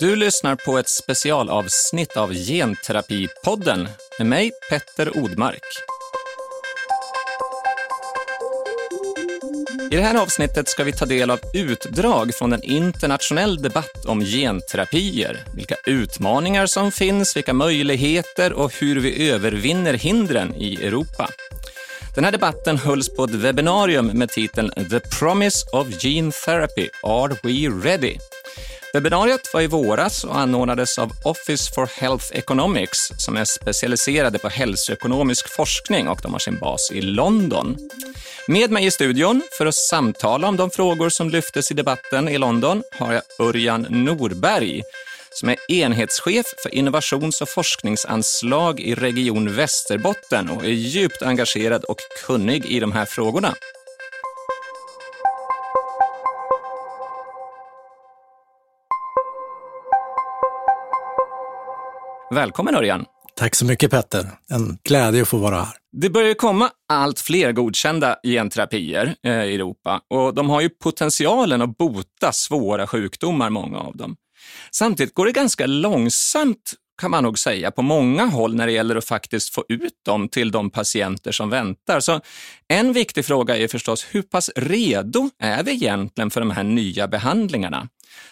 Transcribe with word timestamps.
Du 0.00 0.16
lyssnar 0.16 0.56
på 0.56 0.78
ett 0.78 0.88
specialavsnitt 0.88 2.16
av 2.16 2.34
Genterapipodden 2.34 3.88
med 4.18 4.26
mig, 4.26 4.50
Petter 4.70 5.18
Odmark. 5.18 5.62
I 9.90 9.96
det 9.96 10.02
här 10.02 10.22
avsnittet 10.22 10.68
ska 10.68 10.84
vi 10.84 10.92
ta 10.92 11.06
del 11.06 11.30
av 11.30 11.40
utdrag 11.54 12.34
från 12.34 12.52
en 12.52 12.62
internationell 12.62 13.62
debatt 13.62 14.06
om 14.06 14.20
genterapier, 14.20 15.44
vilka 15.54 15.76
utmaningar 15.86 16.66
som 16.66 16.92
finns, 16.92 17.36
vilka 17.36 17.52
möjligheter 17.52 18.52
och 18.52 18.72
hur 18.74 19.00
vi 19.00 19.30
övervinner 19.30 19.94
hindren 19.94 20.54
i 20.54 20.74
Europa. 20.74 21.30
Den 22.14 22.24
här 22.24 22.32
debatten 22.32 22.78
hölls 22.78 23.08
på 23.16 23.24
ett 23.24 23.34
webbinarium 23.34 24.06
med 24.06 24.28
titeln 24.28 24.70
The 24.90 25.00
Promise 25.00 25.66
of 25.72 26.04
Gene 26.04 26.32
Therapy, 26.32 26.88
Are 27.02 27.36
We 27.42 27.88
Ready? 27.88 28.18
Webbinariet 28.92 29.54
var 29.54 29.60
i 29.60 29.66
våras 29.66 30.24
och 30.24 30.38
anordnades 30.38 30.98
av 30.98 31.12
Office 31.24 31.72
for 31.74 31.90
Health 32.00 32.26
Economics 32.32 33.12
som 33.18 33.36
är 33.36 33.44
specialiserade 33.44 34.38
på 34.38 34.48
hälsoekonomisk 34.48 35.48
forskning 35.48 36.08
och 36.08 36.20
de 36.22 36.32
har 36.32 36.38
sin 36.38 36.58
bas 36.58 36.90
i 36.92 37.00
London. 37.00 37.76
Med 38.46 38.70
mig 38.70 38.86
i 38.86 38.90
studion 38.90 39.42
för 39.58 39.66
att 39.66 39.74
samtala 39.74 40.48
om 40.48 40.56
de 40.56 40.70
frågor 40.70 41.08
som 41.08 41.30
lyftes 41.30 41.70
i 41.70 41.74
debatten 41.74 42.28
i 42.28 42.38
London 42.38 42.82
har 42.98 43.12
jag 43.12 43.22
Örjan 43.38 43.86
Norberg 43.90 44.82
som 45.30 45.48
är 45.48 45.56
enhetschef 45.68 46.46
för 46.62 46.74
innovations 46.74 47.40
och 47.40 47.48
forskningsanslag 47.48 48.80
i 48.80 48.94
Region 48.94 49.54
Västerbotten 49.54 50.50
och 50.50 50.64
är 50.64 50.68
djupt 50.68 51.22
engagerad 51.22 51.84
och 51.84 51.98
kunnig 52.26 52.66
i 52.66 52.80
de 52.80 52.92
här 52.92 53.04
frågorna. 53.04 53.54
Välkommen 62.30 62.74
Örjan! 62.74 63.04
Tack 63.36 63.54
så 63.54 63.64
mycket 63.64 63.90
Petter. 63.90 64.30
En 64.50 64.78
glädje 64.84 65.22
att 65.22 65.28
få 65.28 65.36
vara 65.36 65.56
här. 65.56 65.74
Det 65.92 66.10
börjar 66.10 66.34
komma 66.34 66.70
allt 66.88 67.20
fler 67.20 67.52
godkända 67.52 68.16
genterapier 68.22 69.14
eh, 69.26 69.44
i 69.44 69.54
Europa 69.54 70.00
och 70.10 70.34
de 70.34 70.50
har 70.50 70.60
ju 70.60 70.68
potentialen 70.68 71.62
att 71.62 71.78
bota 71.78 72.32
svåra 72.32 72.86
sjukdomar, 72.86 73.50
många 73.50 73.78
av 73.78 73.96
dem. 73.96 74.16
Samtidigt 74.72 75.14
går 75.14 75.26
det 75.26 75.32
ganska 75.32 75.66
långsamt 75.66 76.74
kan 76.98 77.10
man 77.10 77.24
nog 77.24 77.38
säga, 77.38 77.70
på 77.70 77.82
många 77.82 78.26
håll 78.26 78.54
när 78.54 78.66
det 78.66 78.72
gäller 78.72 78.96
att 78.96 79.04
faktiskt 79.04 79.54
få 79.54 79.64
ut 79.68 79.94
dem 80.04 80.28
till 80.28 80.50
de 80.50 80.70
patienter 80.70 81.32
som 81.32 81.50
väntar. 81.50 82.00
Så 82.00 82.20
en 82.68 82.92
viktig 82.92 83.24
fråga 83.24 83.56
är 83.56 83.68
förstås, 83.68 84.06
hur 84.10 84.22
pass 84.22 84.50
redo 84.56 85.30
är 85.38 85.62
vi 85.62 85.72
egentligen 85.72 86.30
för 86.30 86.40
de 86.40 86.50
här 86.50 86.62
nya 86.62 87.08
behandlingarna? 87.08 87.88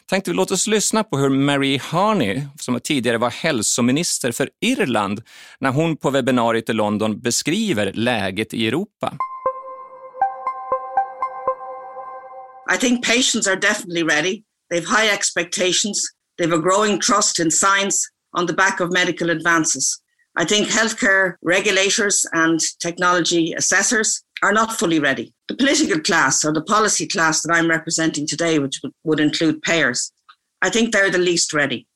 Tänkte 0.07 0.31
vi 0.31 0.37
låt 0.37 0.51
oss 0.51 0.67
lyssna 0.67 1.05
på 1.05 1.19
hur 1.19 1.29
Mary 1.29 1.79
Harney, 1.79 2.43
som 2.59 2.81
tidigare 2.81 3.19
var 3.19 3.31
hälsominister 3.31 4.33
för 4.33 4.51
Irland, 4.65 5.23
när 5.61 5.71
hon 5.71 5.97
på 5.97 6.11
webbinariet 6.11 6.71
i 6.71 6.73
London 6.73 7.21
beskriver 7.21 7.93
läget 7.93 8.55
i 8.55 8.69
Europa. 8.69 9.17
I 12.75 12.79
think 12.79 13.05
patients 13.07 13.47
are 13.47 13.57
definitely 13.57 14.03
ready. 14.03 14.43
They 14.71 14.81
have 14.81 15.03
high 15.03 15.15
expectations. 15.15 15.99
They 16.39 16.47
have 16.47 16.57
a 16.57 16.63
growing 16.63 17.01
trust 17.01 17.41
in 17.41 17.51
science 17.51 18.09
on 18.37 18.47
the 18.47 18.53
back 18.53 18.79
of 18.79 18.93
medical 18.93 19.31
advances. 19.31 20.01
I 20.37 20.45
think 20.45 20.69
healthcare 20.69 21.35
regulators 21.43 22.27
and 22.33 22.61
technology 22.79 23.55
assessors 23.55 24.23
are 24.43 24.53
not 24.53 24.79
fully 24.79 25.01
ready. 25.01 25.33
The 25.49 25.57
political 25.57 25.99
class 26.01 26.45
or 26.45 26.53
the 26.53 26.63
policy 26.63 27.09
class 27.09 27.43
that 27.43 27.53
I'm 27.53 27.71
representing 27.71 28.27
today, 28.27 28.59
which 28.59 28.81
would 29.03 29.19
include 29.19 29.63
payers, 29.63 30.13
I 30.61 30.69
think 30.69 30.93
they're 30.93 31.11
the 31.11 31.19
least 31.19 31.55
ready. 31.55 31.87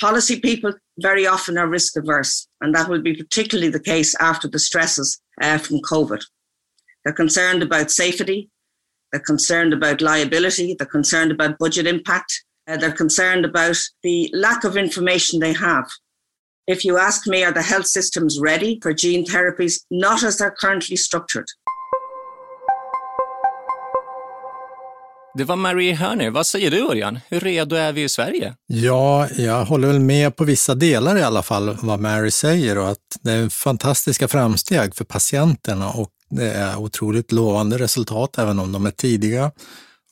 Policy 0.00 0.40
people 0.40 0.72
very 0.98 1.24
often 1.24 1.56
are 1.56 1.68
risk 1.68 1.96
averse, 1.96 2.48
and 2.60 2.74
that 2.74 2.88
will 2.88 3.00
be 3.00 3.14
particularly 3.14 3.70
the 3.70 3.78
case 3.78 4.14
after 4.16 4.48
the 4.48 4.58
stresses 4.58 5.20
uh, 5.40 5.58
from 5.58 5.78
COVID. 5.78 6.20
They're 7.04 7.14
concerned 7.14 7.62
about 7.62 7.92
safety, 7.92 8.50
they're 9.12 9.20
concerned 9.20 9.72
about 9.72 10.00
liability, 10.00 10.74
they're 10.76 10.86
concerned 10.86 11.30
about 11.30 11.58
budget 11.58 11.86
impact, 11.86 12.44
uh, 12.68 12.76
they're 12.76 12.96
concerned 12.96 13.44
about 13.44 13.76
the 14.02 14.30
lack 14.32 14.64
of 14.64 14.76
information 14.76 15.40
they 15.40 15.52
have. 15.52 15.86
If 16.66 16.84
you 16.84 16.98
ask 16.98 17.26
me, 17.26 17.44
are 17.44 17.52
the 17.52 17.62
health 17.62 17.86
systems 17.86 18.38
ready 18.40 18.78
for 18.82 18.94
gene 18.94 19.24
therapies? 19.24 19.74
Not 19.90 20.22
as 20.22 20.38
they're 20.38 20.54
currently 20.60 20.96
structured. 20.96 21.46
Det 25.36 25.44
var 25.44 25.56
Marie 25.56 25.92
Hörner. 25.94 26.30
Vad 26.30 26.46
säger 26.46 26.70
du, 26.70 26.80
Örjan? 26.80 27.18
Hur 27.28 27.40
redo 27.40 27.76
är 27.76 27.92
vi 27.92 28.02
i 28.02 28.08
Sverige? 28.08 28.54
Ja, 28.66 29.28
jag 29.36 29.64
håller 29.64 29.88
väl 29.88 30.00
med 30.00 30.36
på 30.36 30.44
vissa 30.44 30.74
delar 30.74 31.16
i 31.16 31.22
alla 31.22 31.42
fall 31.42 31.76
vad 31.82 32.00
Mary 32.00 32.30
säger 32.30 32.78
och 32.78 32.88
att 32.88 32.98
det 33.22 33.32
är 33.32 33.48
fantastiska 33.48 34.28
framsteg 34.28 34.94
för 34.94 35.04
patienterna 35.04 35.90
och 35.90 36.10
det 36.30 36.50
är 36.50 36.76
otroligt 36.76 37.32
lovande 37.32 37.78
resultat, 37.78 38.38
även 38.38 38.58
om 38.58 38.72
de 38.72 38.86
är 38.86 38.90
tidiga. 38.90 39.50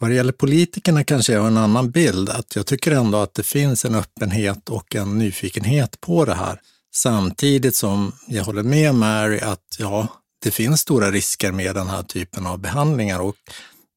Vad 0.03 0.11
det 0.11 0.15
gäller 0.15 0.33
politikerna 0.33 1.05
kanske 1.05 1.33
jag 1.33 1.41
har 1.41 1.49
en 1.49 1.57
annan 1.57 1.91
bild, 1.91 2.29
att 2.29 2.57
jag 2.57 2.67
tycker 2.67 2.93
ändå 2.93 3.19
att 3.19 3.35
det 3.35 3.43
finns 3.43 3.85
en 3.85 3.95
öppenhet 3.95 4.69
och 4.69 4.97
en 4.97 5.19
nyfikenhet 5.19 6.01
på 6.01 6.25
det 6.25 6.35
här. 6.35 6.61
Samtidigt 6.95 7.77
som 7.77 8.13
jag 8.27 8.45
håller 8.45 8.63
med 8.63 8.95
Mary 8.95 9.39
att 9.39 9.77
ja, 9.79 10.07
det 10.43 10.51
finns 10.51 10.81
stora 10.81 11.11
risker 11.11 11.53
med 11.53 11.75
den 11.75 11.87
här 11.87 12.03
typen 12.03 12.47
av 12.47 12.59
behandlingar 12.59 13.21
och 13.21 13.35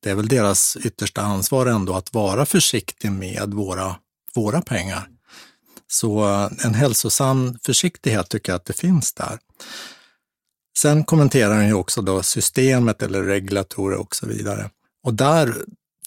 det 0.03 0.09
är 0.09 0.15
väl 0.15 0.27
deras 0.27 0.77
yttersta 0.83 1.21
ansvar 1.21 1.65
ändå 1.65 1.93
att 1.93 2.13
vara 2.13 2.45
försiktig 2.45 3.11
med 3.11 3.53
våra, 3.53 3.95
våra 4.35 4.61
pengar. 4.61 5.07
Så 5.87 6.25
eh, 6.25 6.65
en 6.65 6.73
hälsosam 6.73 7.57
försiktighet 7.65 8.29
tycker 8.29 8.51
jag 8.51 8.57
att 8.57 8.65
det 8.65 8.79
finns 8.79 9.13
där. 9.13 9.39
Sen 10.77 11.03
kommenterar 11.03 11.55
han 11.55 11.67
ju 11.67 11.73
också 11.73 12.01
då 12.01 12.23
systemet 12.23 13.01
eller 13.01 13.23
regulatorer 13.23 13.97
och 13.97 14.15
så 14.15 14.27
vidare. 14.27 14.69
Och 15.03 15.13
där 15.13 15.55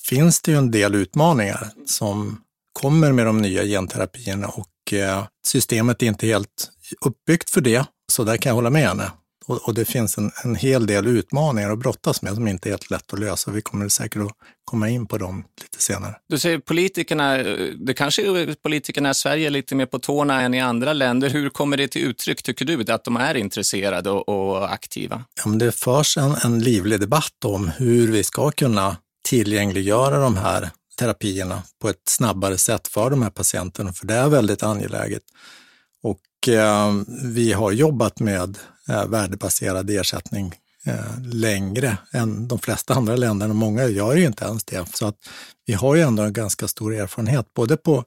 finns 0.08 0.42
det 0.42 0.50
ju 0.50 0.58
en 0.58 0.70
del 0.70 0.94
utmaningar 0.94 1.70
som 1.86 2.41
kommer 2.72 3.12
med 3.12 3.26
de 3.26 3.42
nya 3.42 3.64
genterapierna 3.64 4.48
och 4.48 4.92
eh, 4.92 5.24
systemet 5.46 6.02
är 6.02 6.06
inte 6.06 6.26
helt 6.26 6.70
uppbyggt 7.00 7.50
för 7.50 7.60
det. 7.60 7.84
Så 8.12 8.24
där 8.24 8.36
kan 8.36 8.50
jag 8.50 8.54
hålla 8.54 8.70
med 8.70 8.88
henne. 8.88 9.10
Och, 9.46 9.69
och 9.69 9.74
det 9.74 9.84
finns 9.84 10.19
en, 10.19 10.30
en 10.44 10.54
hel 10.54 10.86
del 10.86 11.06
utmaningar 11.06 11.70
att 11.70 11.78
brottas 11.78 12.22
med 12.22 12.34
som 12.34 12.48
inte 12.48 12.69
är 12.69 12.70
helt 12.70 12.91
lätt 12.91 13.12
att 13.12 13.19
lösa. 13.19 13.50
Vi 13.50 13.62
kommer 13.62 13.88
säkert 13.88 14.22
att 14.22 14.32
komma 14.64 14.88
in 14.88 15.06
på 15.06 15.19
dem 15.19 15.44
lite 15.62 15.82
senare. 15.82 16.14
Du 16.28 16.38
säger 16.38 16.58
politikerna, 16.58 17.36
det 17.86 17.94
kanske 17.94 18.22
är 18.22 18.54
politikerna 18.62 19.10
i 19.10 19.14
Sverige 19.14 19.46
är 19.46 19.50
lite 19.50 19.75
mer 19.75 19.86
på 19.86 19.98
tårna 19.98 20.42
än 20.42 20.54
i 20.54 20.60
andra 20.60 20.92
länder. 20.92 21.30
Hur 21.30 21.50
kommer 21.50 21.76
det 21.76 21.88
till 21.88 22.02
uttryck, 22.02 22.42
tycker 22.42 22.64
du, 22.64 22.92
att 22.92 23.04
de 23.04 23.16
är 23.16 23.34
intresserade 23.34 24.10
och, 24.10 24.28
och 24.28 24.72
aktiva? 24.72 25.25
Ja, 25.36 25.48
men 25.48 25.58
det 25.58 25.72
förs 25.72 26.16
en, 26.16 26.34
en 26.44 26.60
livlig 26.60 27.00
debatt 27.00 27.44
om 27.44 27.69
hur 27.69 28.12
vi 28.12 28.25
ska 28.25 28.50
kunna 28.50 28.96
tillgängliggöra 29.25 30.19
de 30.21 30.37
här 30.37 30.71
terapierna 30.99 31.62
på 31.81 31.89
ett 31.89 32.09
snabbare 32.09 32.59
sätt 32.59 32.89
för 32.89 33.11
de 33.11 33.23
här 33.23 33.31
patienterna, 33.31 33.93
för 33.93 34.06
det 34.06 34.15
är 34.15 34.29
väldigt 34.29 34.62
angeläget. 34.62 35.23
Och 36.03 36.49
eh, 36.49 36.93
vi 37.25 37.53
har 37.53 37.73
jobbat 37.73 38.21
med 38.21 38.59
eh, 38.89 39.06
värdebaserad 39.06 39.91
ersättning 39.91 40.55
eh, 40.87 41.23
längre 41.33 41.99
än 42.12 42.49
de 42.49 42.59
flesta 42.59 42.95
andra 42.95 43.17
länder 43.17 43.49
och 43.49 43.56
många 43.56 43.87
gör 43.87 44.15
ju 44.15 44.27
inte 44.27 44.45
ens 44.45 44.65
det. 44.65 44.97
Så 44.97 45.06
att 45.06 45.17
vi 45.67 45.73
har 45.75 45.95
ju 45.95 46.03
ändå 46.03 46.23
en 46.23 46.33
ganska 46.33 46.69
stor 46.69 46.95
erfarenhet, 46.95 47.55
både 47.55 47.77
på 47.77 48.05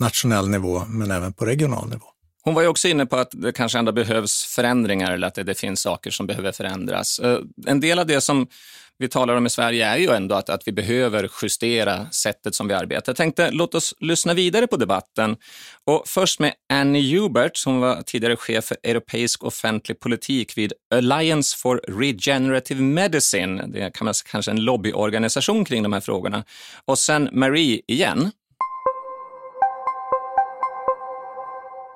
nationell 0.00 0.48
nivå 0.48 0.84
men 0.88 1.10
även 1.10 1.32
på 1.32 1.44
regional 1.44 1.88
nivå. 1.88 2.06
Hon 2.42 2.54
var 2.54 2.62
ju 2.62 2.68
också 2.68 2.88
inne 2.88 3.06
på 3.06 3.16
att 3.16 3.30
det 3.32 3.52
kanske 3.52 3.78
ändå 3.78 3.92
behövs 3.92 4.44
förändringar 4.44 5.12
eller 5.12 5.26
att 5.26 5.34
det, 5.34 5.42
det 5.42 5.54
finns 5.54 5.80
saker 5.80 6.10
som 6.10 6.26
behöver 6.26 6.52
förändras. 6.52 7.18
Eh, 7.18 7.38
en 7.66 7.80
del 7.80 7.98
av 7.98 8.06
det 8.06 8.20
som 8.20 8.46
vi 9.00 9.08
talar 9.08 9.36
om 9.36 9.46
i 9.46 9.50
Sverige 9.50 9.86
är 9.86 9.96
ju 9.96 10.10
ändå 10.10 10.34
att, 10.34 10.48
att 10.48 10.68
vi 10.68 10.72
behöver 10.72 11.30
justera 11.42 12.10
sättet 12.10 12.54
som 12.54 12.68
vi 12.68 12.74
arbetar. 12.74 13.10
Jag 13.10 13.16
tänkte 13.16 13.50
låt 13.50 13.74
oss 13.74 13.94
lyssna 14.00 14.34
vidare 14.34 14.66
på 14.66 14.76
debatten. 14.76 15.36
Och 15.86 16.02
först 16.06 16.40
med 16.40 16.52
Annie 16.72 17.18
Hubert 17.18 17.56
som 17.56 17.80
var 17.80 18.02
tidigare 18.02 18.36
chef 18.36 18.64
för 18.64 18.76
europeisk 18.82 19.44
offentlig 19.44 20.00
politik 20.00 20.58
vid 20.58 20.72
Alliance 20.94 21.56
for 21.58 21.80
Regenerative 21.88 22.82
Medicine. 22.82 23.62
Det 23.66 23.80
är 23.80 23.90
kanske 24.30 24.50
en 24.50 24.64
lobbyorganisation 24.64 25.64
kring 25.64 25.82
de 25.82 25.92
här 25.92 26.00
frågorna. 26.00 26.44
Och 26.84 26.98
sen 26.98 27.28
Marie 27.32 27.80
igen. 27.86 28.30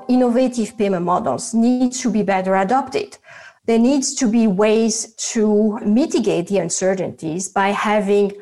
Innovative 0.09 0.77
payment 0.77 1.05
models 1.05 1.55
need 1.55 1.93
to 1.93 2.11
be 2.11 2.23
better 2.23 2.55
adopted. 2.57 3.19
there 3.67 3.79
needs 3.79 4.15
to 4.15 4.29
be 4.29 4.47
ways 4.47 5.15
to 5.15 5.79
mitigate 5.81 6.49
the 6.49 6.59
uncertainties 6.59 7.49
by 7.49 7.69
having 7.69 8.33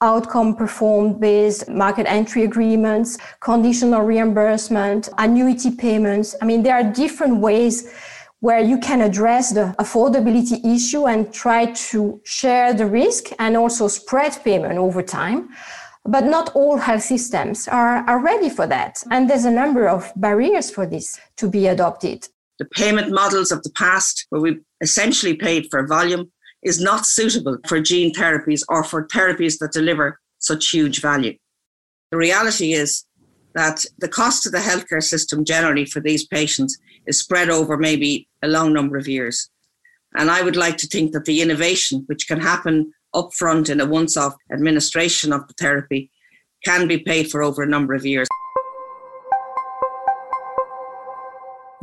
outcome 0.00 0.54
performed 0.56 1.20
based 1.20 1.68
market 1.68 2.06
entry 2.08 2.44
agreements, 2.44 3.18
conditional 3.40 4.02
reimbursement, 4.02 5.08
annuity 5.18 5.70
payments. 5.70 6.34
I 6.40 6.44
mean, 6.44 6.62
there 6.62 6.74
are 6.74 6.84
different 6.84 7.38
ways 7.38 7.92
where 8.40 8.60
you 8.60 8.78
can 8.78 9.00
address 9.00 9.52
the 9.52 9.72
affordability 9.78 10.64
issue 10.64 11.06
and 11.06 11.32
try 11.32 11.66
to 11.66 12.20
share 12.24 12.74
the 12.74 12.86
risk 12.86 13.30
and 13.38 13.56
also 13.56 13.86
spread 13.86 14.36
payment 14.44 14.78
over 14.78 15.02
time. 15.02 15.50
But 16.04 16.24
not 16.24 16.54
all 16.54 16.78
health 16.78 17.02
systems 17.02 17.68
are, 17.68 17.98
are 18.08 18.18
ready 18.18 18.50
for 18.50 18.66
that. 18.66 19.02
And 19.10 19.30
there's 19.30 19.44
a 19.44 19.50
number 19.50 19.88
of 19.88 20.12
barriers 20.16 20.70
for 20.70 20.86
this 20.86 21.20
to 21.36 21.48
be 21.48 21.66
adopted. 21.68 22.28
The 22.58 22.64
payment 22.64 23.12
models 23.12 23.52
of 23.52 23.62
the 23.62 23.70
past, 23.70 24.26
where 24.30 24.40
we 24.40 24.60
essentially 24.80 25.34
paid 25.34 25.68
for 25.70 25.86
volume, 25.86 26.30
is 26.62 26.80
not 26.80 27.06
suitable 27.06 27.58
for 27.66 27.80
gene 27.80 28.12
therapies 28.12 28.62
or 28.68 28.84
for 28.84 29.06
therapies 29.08 29.58
that 29.58 29.72
deliver 29.72 30.20
such 30.38 30.70
huge 30.70 31.00
value. 31.00 31.36
The 32.10 32.16
reality 32.18 32.72
is 32.72 33.04
that 33.54 33.84
the 33.98 34.08
cost 34.08 34.46
of 34.46 34.52
the 34.52 34.58
healthcare 34.58 35.02
system 35.02 35.44
generally 35.44 35.84
for 35.84 36.00
these 36.00 36.26
patients 36.26 36.78
is 37.06 37.18
spread 37.18 37.50
over 37.50 37.76
maybe 37.76 38.28
a 38.42 38.48
long 38.48 38.72
number 38.72 38.96
of 38.96 39.08
years. 39.08 39.50
And 40.14 40.30
I 40.30 40.42
would 40.42 40.56
like 40.56 40.76
to 40.78 40.86
think 40.86 41.12
that 41.12 41.24
the 41.24 41.40
innovation 41.40 42.04
which 42.06 42.28
can 42.28 42.40
happen 42.40 42.92
upfront 43.16 43.68
in 43.68 43.80
a 43.80 43.84
once 43.84 44.20
off 44.20 44.34
administration 44.54 45.32
of 45.32 45.46
the 45.48 45.64
therapy 45.64 46.08
can 46.66 46.88
be 46.88 46.98
paid 46.98 47.30
for 47.30 47.42
over 47.42 47.62
a 47.62 47.66
number 47.66 47.96
of 47.96 48.04
years. 48.04 48.28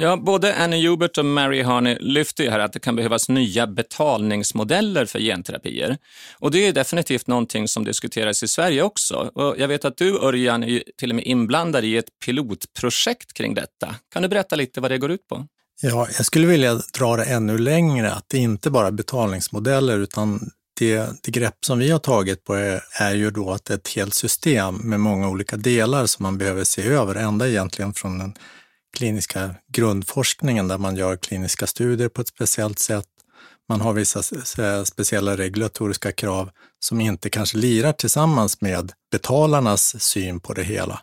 Ja, 0.02 0.18
både 0.18 0.56
Annie 0.56 0.88
Hubert 0.88 1.18
och 1.18 1.26
Mary 1.26 1.62
Harney 1.62 1.98
lyfter 2.00 2.44
ju 2.44 2.50
här 2.50 2.60
att 2.60 2.74
det 2.74 2.80
kan 2.80 2.96
behövas 2.96 3.30
nya 3.30 3.68
betalningsmodeller 3.68 5.06
för 5.06 5.20
genterapier. 5.20 5.98
Och 6.40 6.52
det 6.52 6.68
är 6.68 6.74
definitivt 6.74 7.28
någonting 7.28 7.68
som 7.68 7.84
diskuteras 7.84 8.44
i 8.44 8.48
Sverige 8.48 8.84
också. 8.84 9.16
Och 9.16 9.56
jag 9.58 9.68
vet 9.68 9.86
att 9.86 9.98
du, 9.98 10.20
Örjan, 10.20 10.64
är 10.64 10.84
till 10.98 11.10
och 11.10 11.16
med 11.16 11.26
inblandad 11.26 11.86
i 11.86 11.98
ett 11.98 12.06
pilotprojekt 12.26 13.34
kring 13.34 13.54
detta. 13.54 13.96
Kan 14.14 14.22
du 14.22 14.28
berätta 14.28 14.56
lite 14.56 14.82
vad 14.82 14.92
det 14.92 14.98
går 14.98 15.12
ut 15.12 15.28
på? 15.28 15.48
Ja, 15.82 16.08
jag 16.18 16.26
skulle 16.26 16.48
vilja 16.48 16.82
dra 16.98 17.16
det 17.16 17.24
ännu 17.24 17.58
längre, 17.58 18.12
att 18.12 18.26
det 18.28 18.38
inte 18.38 18.70
bara 18.70 18.88
är 18.88 18.92
betalningsmodeller, 18.92 20.00
utan 20.00 20.50
det, 20.80 21.24
det 21.24 21.32
grepp 21.32 21.66
som 21.66 21.80
vi 21.80 21.92
har 21.92 22.00
tagit 22.00 22.44
på 22.44 22.54
är, 22.54 22.84
är 23.00 23.16
ju 23.16 23.32
då 23.32 23.52
att 23.52 23.70
ett 23.70 23.88
helt 23.88 24.14
system 24.14 24.76
med 24.76 25.00
många 25.00 25.30
olika 25.30 25.58
delar 25.58 26.06
som 26.06 26.24
man 26.24 26.38
behöver 26.38 26.64
se 26.64 26.84
över, 26.84 27.16
ända 27.16 27.50
egentligen 27.50 27.94
från 27.94 28.18
den 28.18 28.34
kliniska 28.98 29.56
grundforskningen 29.74 30.68
där 30.68 30.78
man 30.78 30.96
gör 30.96 31.16
kliniska 31.16 31.68
studier 31.68 32.10
på 32.10 32.22
ett 32.22 32.28
speciellt 32.28 32.80
sätt. 32.80 33.06
Man 33.70 33.82
har 33.82 33.94
vissa 33.94 34.24
speciella 34.86 35.38
regulatoriska 35.38 36.12
krav 36.12 36.50
som 36.80 37.02
inte 37.02 37.30
kanske 37.30 37.58
lirar 37.58 37.94
tillsammans 37.94 38.62
med 38.62 38.92
betalarnas 39.12 40.02
syn 40.04 40.40
på 40.40 40.54
det 40.54 40.64
hela, 40.64 41.02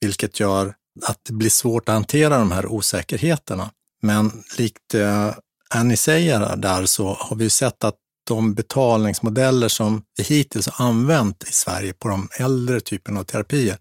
vilket 0.00 0.40
gör 0.40 0.74
att 1.06 1.20
det 1.22 1.32
blir 1.32 1.50
svårt 1.50 1.88
att 1.88 1.94
hantera 1.94 2.38
de 2.38 2.52
här 2.52 2.66
osäkerheterna. 2.66 3.70
Men 4.02 4.42
likt 4.58 4.94
eh, 4.94 5.34
Annie 5.70 5.96
säger 5.96 6.56
där 6.56 6.86
så 6.86 7.14
har 7.20 7.36
vi 7.36 7.50
sett 7.50 7.84
att 7.84 7.94
de 8.26 8.54
betalningsmodeller 8.54 9.68
som 9.68 10.02
vi 10.16 10.24
hittills 10.24 10.68
har 10.68 10.86
använt 10.86 11.42
i 11.48 11.52
Sverige 11.52 11.92
på 11.92 12.08
de 12.08 12.28
äldre 12.38 12.80
typerna 12.80 13.20
av 13.20 13.24
terapier 13.24 13.78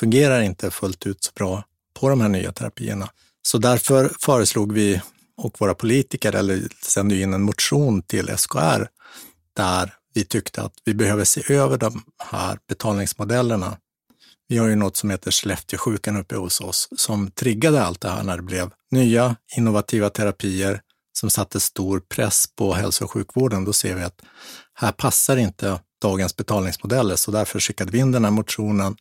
fungerar 0.00 0.40
inte 0.40 0.70
fullt 0.70 1.06
ut 1.06 1.24
så 1.24 1.30
bra 1.34 1.64
på 2.00 2.08
de 2.08 2.20
här 2.20 2.28
nya 2.28 2.52
terapierna. 2.52 3.08
Så 3.42 3.58
därför 3.58 4.12
föreslog 4.20 4.72
vi 4.72 5.00
och 5.36 5.60
våra 5.60 5.74
politiker, 5.74 6.32
eller 6.32 6.68
sände 6.82 7.20
in 7.20 7.34
en 7.34 7.42
motion 7.42 8.02
till 8.02 8.38
SKR, 8.38 8.88
där 9.56 9.94
vi 10.14 10.24
tyckte 10.24 10.62
att 10.62 10.72
vi 10.84 10.94
behöver 10.94 11.24
se 11.24 11.54
över 11.54 11.78
de 11.78 12.02
här 12.18 12.58
betalningsmodellerna. 12.68 13.76
Vi 14.48 14.58
har 14.58 14.68
ju 14.68 14.76
något 14.76 14.96
som 14.96 15.10
heter 15.10 15.30
Skellefteåsjukan 15.30 16.16
uppe 16.16 16.36
hos 16.36 16.60
oss 16.60 16.88
som 16.96 17.30
triggade 17.30 17.82
allt 17.82 18.00
det 18.00 18.08
här 18.08 18.22
när 18.22 18.36
det 18.36 18.42
blev 18.42 18.70
nya 18.90 19.36
innovativa 19.56 20.10
terapier 20.10 20.80
som 21.12 21.30
satte 21.30 21.60
stor 21.60 22.00
press 22.00 22.44
på 22.56 22.74
hälso 22.74 23.04
och 23.04 23.10
sjukvården. 23.10 23.64
Då 23.64 23.72
ser 23.72 23.94
vi 23.94 24.02
att 24.02 24.22
här 24.74 24.92
passar 24.92 25.36
inte 25.36 25.80
dagens 26.02 26.36
betalningsmodeller, 26.36 27.16
så 27.16 27.30
därför 27.30 27.60
skickade 27.60 27.90
vi 27.92 27.98
in 27.98 28.12
den 28.12 28.24
här 28.24 28.30
motionen 28.30 28.96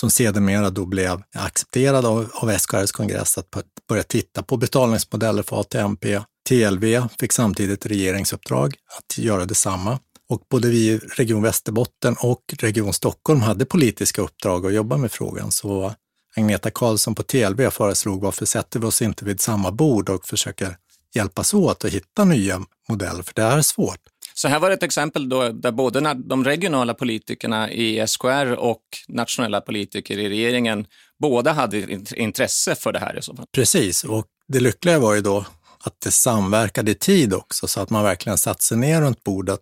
som 0.00 0.10
sedermera 0.10 0.70
då 0.70 0.86
blev 0.86 1.22
accepterad 1.34 2.06
av, 2.06 2.30
av 2.34 2.58
SKRs 2.58 2.92
kongress 2.92 3.38
att 3.38 3.46
börja 3.88 4.02
titta 4.02 4.42
på 4.42 4.56
betalningsmodeller 4.56 5.42
för 5.42 5.60
ATMP. 5.60 6.20
TLV 6.48 7.08
fick 7.20 7.32
samtidigt 7.32 7.86
regeringsuppdrag 7.86 8.74
att 8.98 9.18
göra 9.18 9.44
detsamma. 9.44 9.98
Och 10.28 10.42
både 10.50 10.68
vi 10.68 10.88
i 10.88 10.98
Region 10.98 11.42
Västerbotten 11.42 12.16
och 12.20 12.42
Region 12.58 12.92
Stockholm 12.92 13.40
hade 13.40 13.64
politiska 13.64 14.22
uppdrag 14.22 14.66
att 14.66 14.74
jobba 14.74 14.96
med 14.96 15.12
frågan. 15.12 15.52
Så 15.52 15.94
Agneta 16.36 16.70
Karlsson 16.70 17.14
på 17.14 17.22
TLV 17.22 17.70
föreslog 17.70 18.20
varför 18.20 18.46
sätter 18.46 18.80
vi 18.80 18.86
oss 18.86 19.02
inte 19.02 19.24
vid 19.24 19.40
samma 19.40 19.72
bord 19.72 20.08
och 20.08 20.26
försöker 20.26 20.76
hjälpas 21.14 21.54
åt 21.54 21.84
att 21.84 21.92
hitta 21.92 22.24
nya 22.24 22.60
modeller, 22.88 23.22
för 23.22 23.34
det 23.34 23.42
är 23.42 23.62
svårt. 23.62 24.00
Så 24.34 24.48
här 24.48 24.60
var 24.60 24.70
ett 24.70 24.82
exempel 24.82 25.28
då, 25.28 25.48
där 25.48 25.72
både 25.72 26.14
de 26.14 26.44
regionala 26.44 26.94
politikerna 26.94 27.70
i 27.72 28.06
SKR 28.06 28.52
och 28.52 28.82
nationella 29.08 29.60
politiker 29.60 30.18
i 30.18 30.28
regeringen 30.28 30.86
båda 31.18 31.52
hade 31.52 31.98
intresse 32.16 32.74
för 32.74 32.92
det 32.92 32.98
här 32.98 33.18
i 33.18 33.22
så 33.22 33.36
fall. 33.36 33.46
Precis, 33.52 34.04
och 34.04 34.26
det 34.48 34.60
lyckliga 34.60 34.98
var 34.98 35.14
ju 35.14 35.20
då 35.20 35.46
att 35.80 36.00
det 36.00 36.10
samverkade 36.10 36.90
i 36.90 36.94
tid 36.94 37.34
också, 37.34 37.66
så 37.66 37.80
att 37.80 37.90
man 37.90 38.04
verkligen 38.04 38.38
satte 38.38 38.64
sig 38.64 38.76
ner 38.76 39.00
runt 39.00 39.24
bordet 39.24 39.60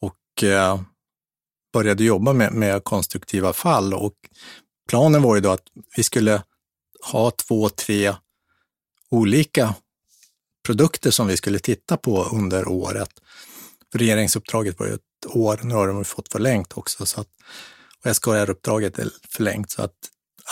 och 0.00 0.44
eh, 0.44 0.80
började 1.72 2.04
jobba 2.04 2.32
med, 2.32 2.52
med 2.52 2.84
konstruktiva 2.84 3.52
fall. 3.52 3.94
Och 3.94 4.14
planen 4.88 5.22
var 5.22 5.34
ju 5.34 5.40
då 5.40 5.50
att 5.50 5.64
vi 5.96 6.02
skulle 6.02 6.42
ha 7.12 7.30
två, 7.30 7.68
tre 7.68 8.14
olika 9.10 9.74
produkter 10.66 11.10
som 11.10 11.26
vi 11.26 11.36
skulle 11.36 11.58
titta 11.58 11.96
på 11.96 12.24
under 12.24 12.68
året. 12.68 13.08
För 13.92 13.98
regeringsuppdraget 13.98 14.78
var 14.78 14.86
ju 14.86 14.94
ett 14.94 15.26
år, 15.26 15.60
nu 15.62 15.74
har 15.74 15.88
de 15.88 16.04
fått 16.04 16.32
förlängt 16.32 16.72
också. 16.76 17.06
Så 17.06 17.20
att, 17.20 17.28
och 18.04 18.16
SKR-uppdraget 18.16 18.98
är 18.98 19.08
förlängt, 19.28 19.70
så 19.70 19.82
att 19.82 19.94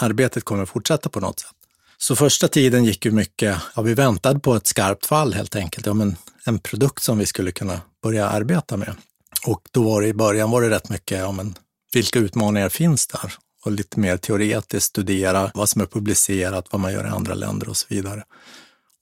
arbetet 0.00 0.44
kommer 0.44 0.62
att 0.62 0.68
fortsätta 0.68 1.08
på 1.08 1.20
något 1.20 1.40
sätt. 1.40 1.50
Så 1.98 2.16
första 2.16 2.48
tiden 2.48 2.84
gick 2.84 3.04
ju 3.04 3.10
mycket, 3.10 3.56
ja, 3.76 3.82
vi 3.82 3.94
väntade 3.94 4.40
på 4.40 4.54
ett 4.54 4.66
skarpt 4.66 5.06
fall 5.06 5.34
helt 5.34 5.56
enkelt, 5.56 5.86
ja, 5.86 5.94
men 5.94 6.16
en 6.44 6.58
produkt 6.58 7.02
som 7.02 7.18
vi 7.18 7.26
skulle 7.26 7.52
kunna 7.52 7.80
börja 8.02 8.28
arbeta 8.28 8.76
med. 8.76 8.94
Och 9.46 9.60
då 9.70 9.82
var 9.82 10.02
det 10.02 10.08
i 10.08 10.14
början 10.14 10.50
var 10.50 10.62
det 10.62 10.70
rätt 10.70 10.88
mycket, 10.88 11.18
ja, 11.18 11.32
men 11.32 11.54
vilka 11.92 12.18
utmaningar 12.18 12.68
finns 12.68 13.06
där? 13.06 13.34
Och 13.64 13.72
lite 13.72 14.00
mer 14.00 14.16
teoretiskt 14.16 14.86
studera 14.86 15.50
vad 15.54 15.68
som 15.68 15.80
är 15.80 15.86
publicerat, 15.86 16.66
vad 16.70 16.80
man 16.80 16.92
gör 16.92 17.06
i 17.06 17.08
andra 17.08 17.34
länder 17.34 17.68
och 17.68 17.76
så 17.76 17.86
vidare. 17.90 18.24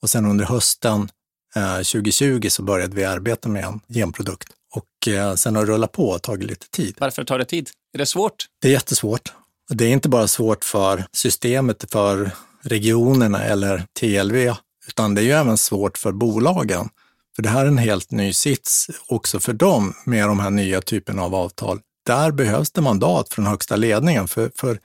Och 0.03 0.09
sen 0.09 0.25
under 0.25 0.45
hösten 0.45 1.09
2020 1.53 2.39
eh, 2.43 2.49
så 2.49 2.63
började 2.63 2.95
vi 2.95 3.05
arbeta 3.05 3.49
med 3.49 3.63
en 3.63 3.79
genprodukt 3.93 4.47
och 4.75 5.07
eh, 5.07 5.35
sen 5.35 5.55
har 5.55 5.65
det 5.65 5.71
rullat 5.71 5.91
på 5.91 6.09
och 6.09 6.21
tagit 6.21 6.49
lite 6.49 6.69
tid. 6.69 6.95
Varför 6.99 7.23
tar 7.23 7.37
det 7.37 7.45
tid? 7.45 7.69
Är 7.93 7.97
det 7.97 8.05
svårt? 8.05 8.45
Det 8.61 8.67
är 8.67 8.71
jättesvårt. 8.71 9.33
Det 9.69 9.85
är 9.85 9.89
inte 9.89 10.09
bara 10.09 10.27
svårt 10.27 10.63
för 10.63 11.05
systemet, 11.11 11.91
för 11.91 12.31
regionerna 12.61 13.43
eller 13.43 13.85
TLV, 13.99 14.53
utan 14.87 15.15
det 15.15 15.21
är 15.21 15.25
ju 15.25 15.31
även 15.31 15.57
svårt 15.57 15.97
för 15.97 16.11
bolagen. 16.11 16.89
För 17.35 17.43
det 17.43 17.49
här 17.49 17.63
är 17.63 17.67
en 17.67 17.77
helt 17.77 18.11
ny 18.11 18.33
sits 18.33 18.87
också 19.07 19.39
för 19.39 19.53
dem 19.53 19.93
med 20.05 20.27
de 20.27 20.39
här 20.39 20.49
nya 20.49 20.81
typerna 20.81 21.23
av 21.23 21.35
avtal. 21.35 21.79
Där 22.05 22.31
behövs 22.31 22.71
det 22.71 22.81
mandat 22.81 23.29
från 23.29 23.45
högsta 23.45 23.75
ledningen, 23.75 24.27
för, 24.27 24.51
för 24.55 24.79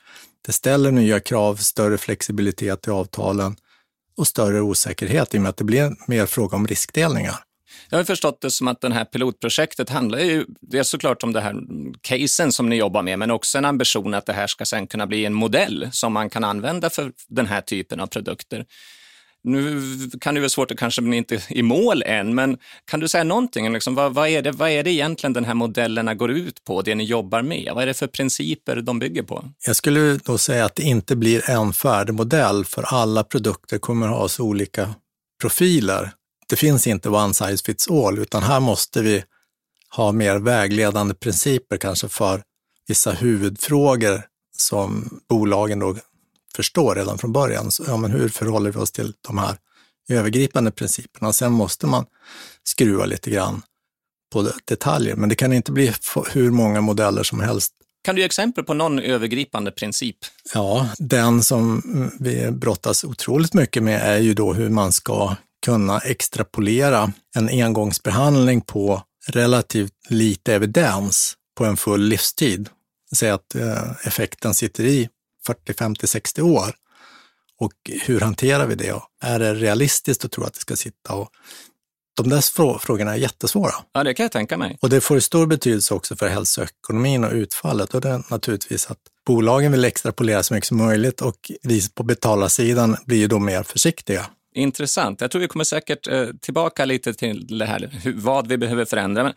det 0.46 0.52
ställer 0.52 0.90
nya 0.90 1.20
krav, 1.20 1.56
större 1.56 1.98
flexibilitet 1.98 2.88
i 2.88 2.90
avtalen 2.90 3.56
och 4.18 4.26
större 4.26 4.60
osäkerhet 4.60 5.34
i 5.34 5.38
och 5.38 5.42
med 5.42 5.48
att 5.48 5.56
det 5.56 5.64
blir 5.64 5.96
mer 6.06 6.26
fråga 6.26 6.56
om 6.56 6.66
riskdelningar. 6.66 7.34
Jag 7.90 7.98
har 7.98 8.04
förstått 8.04 8.40
det 8.40 8.50
som 8.50 8.68
att 8.68 8.80
det 8.80 8.94
här 8.94 9.04
pilotprojektet 9.04 9.90
handlar 9.90 10.18
ju 10.18 10.44
dels 10.60 10.88
såklart 10.88 11.22
om 11.22 11.32
det 11.32 11.40
här 11.40 11.54
casen 12.00 12.52
som 12.52 12.68
ni 12.68 12.76
jobbar 12.76 13.02
med, 13.02 13.18
men 13.18 13.30
också 13.30 13.58
en 13.58 13.64
ambition 13.64 14.14
att 14.14 14.26
det 14.26 14.32
här 14.32 14.46
ska 14.46 14.64
sen 14.64 14.86
kunna 14.86 15.06
bli 15.06 15.24
en 15.24 15.34
modell 15.34 15.88
som 15.92 16.12
man 16.12 16.30
kan 16.30 16.44
använda 16.44 16.90
för 16.90 17.12
den 17.28 17.46
här 17.46 17.60
typen 17.60 18.00
av 18.00 18.06
produkter. 18.06 18.66
Nu 19.48 20.10
kan 20.20 20.34
det 20.34 20.40
vara 20.40 20.48
svårt 20.48 20.70
att 20.70 20.76
kanske 20.76 21.16
inte 21.16 21.42
i 21.48 21.62
mål 21.62 22.02
än, 22.02 22.34
men 22.34 22.58
kan 22.84 23.00
du 23.00 23.08
säga 23.08 23.24
någonting? 23.24 23.72
Liksom, 23.72 23.94
vad, 23.94 24.14
vad, 24.14 24.28
är 24.28 24.42
det, 24.42 24.52
vad 24.52 24.70
är 24.70 24.84
det 24.84 24.90
egentligen 24.90 25.32
den 25.32 25.44
här 25.44 25.54
modellerna 25.54 26.14
går 26.14 26.30
ut 26.30 26.64
på, 26.64 26.82
det 26.82 26.94
ni 26.94 27.04
jobbar 27.04 27.42
med? 27.42 27.72
Vad 27.74 27.82
är 27.82 27.86
det 27.86 27.94
för 27.94 28.06
principer 28.06 28.76
de 28.76 28.98
bygger 28.98 29.22
på? 29.22 29.44
Jag 29.66 29.76
skulle 29.76 30.16
då 30.24 30.38
säga 30.38 30.64
att 30.64 30.74
det 30.74 30.82
inte 30.82 31.16
blir 31.16 31.50
en 31.50 31.72
färdig 31.72 32.14
modell, 32.14 32.64
för 32.64 32.82
alla 32.82 33.24
produkter 33.24 33.78
kommer 33.78 34.06
att 34.06 34.18
ha 34.18 34.28
så 34.28 34.44
olika 34.44 34.94
profiler. 35.40 36.10
Det 36.48 36.56
finns 36.56 36.86
inte 36.86 37.08
one 37.08 37.34
size 37.34 37.64
fits 37.64 37.90
all, 37.90 38.18
utan 38.18 38.42
här 38.42 38.60
måste 38.60 39.02
vi 39.02 39.24
ha 39.96 40.12
mer 40.12 40.38
vägledande 40.38 41.14
principer 41.14 41.76
kanske 41.76 42.08
för 42.08 42.42
vissa 42.88 43.12
huvudfrågor 43.12 44.22
som 44.56 45.20
bolagen 45.28 45.78
då 45.78 45.96
förstå 46.58 46.94
redan 46.94 47.18
från 47.18 47.32
början. 47.32 47.70
Så, 47.70 47.84
ja, 47.86 47.96
men 47.96 48.10
hur 48.10 48.28
förhåller 48.28 48.70
vi 48.70 48.78
oss 48.78 48.92
till 48.92 49.12
de 49.28 49.38
här 49.38 49.56
övergripande 50.08 50.70
principerna? 50.70 51.32
Sen 51.32 51.52
måste 51.52 51.86
man 51.86 52.06
skruva 52.64 53.04
lite 53.04 53.30
grann 53.30 53.62
på 54.32 54.50
detaljer, 54.64 55.16
men 55.16 55.28
det 55.28 55.34
kan 55.34 55.52
inte 55.52 55.72
bli 55.72 55.92
hur 56.32 56.50
många 56.50 56.80
modeller 56.80 57.22
som 57.22 57.40
helst. 57.40 57.72
Kan 58.04 58.14
du 58.14 58.20
ge 58.20 58.26
exempel 58.26 58.64
på 58.64 58.74
någon 58.74 58.98
övergripande 58.98 59.70
princip? 59.70 60.16
Ja, 60.54 60.88
den 60.98 61.42
som 61.42 61.82
vi 62.20 62.50
brottas 62.50 63.04
otroligt 63.04 63.54
mycket 63.54 63.82
med 63.82 64.02
är 64.02 64.18
ju 64.18 64.34
då 64.34 64.52
hur 64.52 64.70
man 64.70 64.92
ska 64.92 65.36
kunna 65.66 65.98
extrapolera 65.98 67.12
en 67.36 67.48
engångsbehandling 67.48 68.60
på 68.60 69.02
relativt 69.26 69.92
lite 70.08 70.54
evidens 70.54 71.34
på 71.58 71.64
en 71.64 71.76
full 71.76 72.02
livstid. 72.02 72.68
säga 73.16 73.34
att 73.34 73.54
eh, 73.54 74.06
effekten 74.06 74.54
sitter 74.54 74.84
i 74.84 75.08
40, 75.48 75.74
50, 75.74 76.06
60 76.06 76.42
år. 76.42 76.74
Och 77.60 77.72
hur 77.84 78.20
hanterar 78.20 78.66
vi 78.66 78.74
det? 78.74 79.02
Är 79.22 79.38
det 79.38 79.54
realistiskt 79.54 80.24
att 80.24 80.32
tro 80.32 80.44
att 80.44 80.54
det 80.54 80.60
ska 80.60 80.76
sitta? 80.76 81.14
Och 81.14 81.28
de 82.16 82.28
där 82.28 82.78
frågorna 82.78 83.12
är 83.12 83.16
jättesvåra. 83.16 83.72
Ja, 83.92 84.04
det 84.04 84.14
kan 84.14 84.24
jag 84.24 84.32
tänka 84.32 84.56
mig. 84.56 84.78
Och 84.80 84.90
det 84.90 85.00
får 85.00 85.20
stor 85.20 85.46
betydelse 85.46 85.94
också 85.94 86.16
för 86.16 86.28
hälsoekonomin 86.28 87.24
och 87.24 87.32
utfallet. 87.32 87.94
Och 87.94 88.00
det 88.00 88.08
är 88.08 88.22
naturligtvis 88.30 88.86
att 88.90 88.98
bolagen 89.26 89.72
vill 89.72 89.84
extrapolera 89.84 90.42
så 90.42 90.54
mycket 90.54 90.68
som 90.68 90.78
möjligt 90.78 91.20
och 91.20 91.50
vi 91.62 91.88
på 91.94 92.02
betalarsidan 92.02 92.96
blir 93.06 93.18
ju 93.18 93.26
då 93.26 93.38
mer 93.38 93.62
försiktiga. 93.62 94.26
Intressant. 94.58 95.20
Jag 95.20 95.30
tror 95.30 95.40
vi 95.40 95.48
kommer 95.48 95.64
säkert 95.64 96.06
eh, 96.08 96.26
tillbaka 96.40 96.84
lite 96.84 97.14
till 97.14 97.58
det 97.58 97.64
här, 97.64 97.90
vad 98.14 98.46
vi 98.46 98.58
behöver 98.58 98.84
förändra. 98.84 99.22
Men 99.22 99.32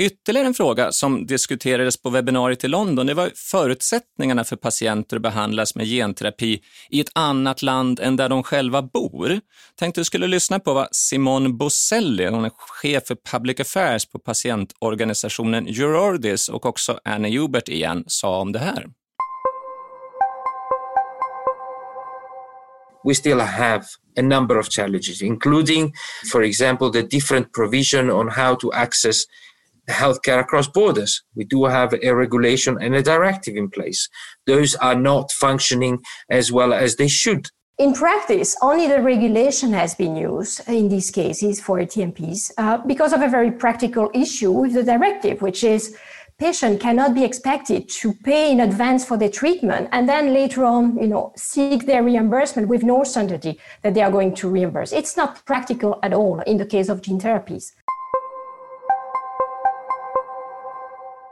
ytterligare 0.00 0.46
en 0.46 0.54
fråga 0.54 0.92
som 0.92 1.26
diskuterades 1.26 2.02
på 2.02 2.10
webbinariet 2.10 2.64
i 2.64 2.68
London, 2.68 3.06
det 3.06 3.14
var 3.14 3.30
förutsättningarna 3.34 4.44
för 4.44 4.56
patienter 4.56 5.16
att 5.16 5.22
behandlas 5.22 5.74
med 5.74 5.86
genterapi 5.86 6.60
i 6.90 7.00
ett 7.00 7.10
annat 7.14 7.62
land 7.62 8.00
än 8.00 8.16
där 8.16 8.28
de 8.28 8.42
själva 8.42 8.82
bor. 8.82 9.40
Tänkte 9.78 10.00
du 10.00 10.04
skulle 10.04 10.26
lyssna 10.26 10.58
på 10.58 10.74
vad 10.74 10.88
Simone 10.92 11.48
Boselli, 11.48 12.26
hon 12.26 12.44
är 12.44 12.50
chef 12.56 13.06
för 13.06 13.16
Public 13.30 13.60
Affairs 13.60 14.06
på 14.06 14.18
patientorganisationen 14.18 15.66
Eurordis 15.66 16.48
och 16.48 16.66
också 16.66 17.00
Annie 17.04 17.38
Hubert 17.38 17.68
igen, 17.68 18.04
sa 18.06 18.40
om 18.40 18.52
det 18.52 18.58
här. 18.58 18.86
We 23.04 23.14
still 23.14 23.40
have 23.40 23.88
a 24.16 24.22
number 24.22 24.58
of 24.58 24.68
challenges, 24.68 25.22
including, 25.22 25.92
for 26.30 26.42
example, 26.42 26.90
the 26.90 27.02
different 27.02 27.52
provision 27.52 28.10
on 28.10 28.28
how 28.28 28.54
to 28.56 28.72
access 28.72 29.26
healthcare 29.88 30.40
across 30.40 30.68
borders. 30.68 31.22
We 31.34 31.44
do 31.44 31.64
have 31.64 31.94
a 32.02 32.12
regulation 32.14 32.78
and 32.80 32.94
a 32.94 33.02
directive 33.02 33.56
in 33.56 33.70
place. 33.70 34.08
Those 34.46 34.74
are 34.76 34.94
not 34.94 35.32
functioning 35.32 36.02
as 36.28 36.52
well 36.52 36.72
as 36.72 36.96
they 36.96 37.08
should. 37.08 37.48
In 37.78 37.94
practice, 37.94 38.56
only 38.60 38.86
the 38.88 39.00
regulation 39.00 39.72
has 39.72 39.94
been 39.94 40.14
used 40.14 40.68
in 40.68 40.90
these 40.90 41.10
cases 41.10 41.62
for 41.62 41.78
TMPs 41.78 42.52
uh, 42.58 42.76
because 42.86 43.14
of 43.14 43.22
a 43.22 43.28
very 43.28 43.50
practical 43.50 44.10
issue 44.12 44.52
with 44.52 44.74
the 44.74 44.82
directive, 44.82 45.40
which 45.40 45.64
is 45.64 45.96
patient 46.40 46.80
cannot 46.80 47.14
be 47.14 47.22
expected 47.22 47.88
to 47.88 48.14
pay 48.24 48.50
in 48.50 48.60
advance 48.60 49.04
for 49.04 49.18
their 49.18 49.28
treatment 49.28 49.88
and 49.92 50.08
then 50.08 50.32
later 50.32 50.64
on, 50.64 50.96
you 50.96 51.06
know, 51.06 51.32
seek 51.36 51.86
their 51.86 52.02
reimbursement 52.02 52.68
with 52.68 52.82
no 52.82 53.04
certainty 53.04 53.58
that 53.82 53.94
they 53.94 54.02
are 54.02 54.10
going 54.10 54.34
to 54.34 54.48
reimburse. 54.48 54.92
It's 54.92 55.16
not 55.16 55.44
practical 55.44 55.98
at 56.02 56.12
all 56.12 56.40
in 56.46 56.56
the 56.58 56.66
case 56.66 56.92
of 56.92 57.02
gene 57.02 57.20
therapies. 57.20 57.72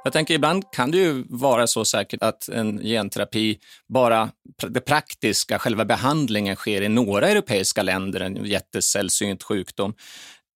Jag 0.05 0.13
tänker 0.13 0.35
ibland 0.35 0.65
kan 0.73 0.91
det 0.91 0.99
ju 0.99 1.25
vara 1.29 1.67
så 1.67 1.85
säkert 1.85 2.23
att 2.23 2.49
en 2.49 2.79
genterapi 2.79 3.59
bara 3.89 4.31
det 4.69 4.81
praktiska, 4.81 5.59
själva 5.59 5.85
behandlingen 5.85 6.57
sker 6.57 6.83
i 6.83 6.89
några 6.89 7.29
europeiska 7.29 7.83
länder, 7.83 8.21
en 8.21 8.45
jättesällsynt 8.45 9.43
sjukdom. 9.43 9.95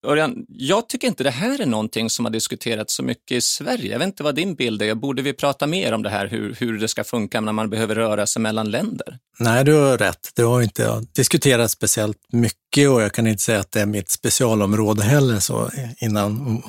Örjan, 0.07 0.45
jag 0.49 0.89
tycker 0.89 1.09
inte 1.09 1.25
det 1.25 1.31
här 1.31 1.61
är 1.61 1.67
någonting 1.67 2.11
som 2.11 2.25
har 2.25 2.33
diskuterats 2.33 2.97
så 2.97 3.03
mycket 3.03 3.37
i 3.37 3.41
Sverige. 3.41 3.93
Jag 3.93 3.99
vet 3.99 4.07
inte 4.07 4.23
vad 4.23 4.35
din 4.35 4.55
bild 4.55 4.83
är. 4.83 4.95
Borde 4.95 5.23
vi 5.23 5.33
prata 5.33 5.67
mer 5.67 5.93
om 5.93 6.03
det 6.03 6.11
här, 6.11 6.27
hur, 6.27 6.55
hur 6.55 6.79
det 6.79 6.89
ska 6.89 7.05
funka 7.05 7.41
när 7.41 7.53
man 7.53 7.71
behöver 7.71 7.95
röra 7.95 8.27
sig 8.27 8.43
mellan 8.43 8.71
länder? 8.71 9.19
Nej, 9.39 9.65
du 9.65 9.75
har 9.75 9.99
rätt. 9.99 10.31
Det 10.35 10.43
har 10.43 10.63
inte 10.63 11.03
diskuterats 11.15 11.73
speciellt 11.73 12.19
mycket 12.33 12.91
och 12.91 13.03
jag 13.03 13.13
kan 13.13 13.27
inte 13.27 13.43
säga 13.43 13.61
att 13.61 13.73
det 13.73 13.81
är 13.81 13.87
mitt 13.87 14.11
specialområde 14.11 15.03
heller. 15.03 15.41
Så 15.41 15.71
innan 15.99 16.63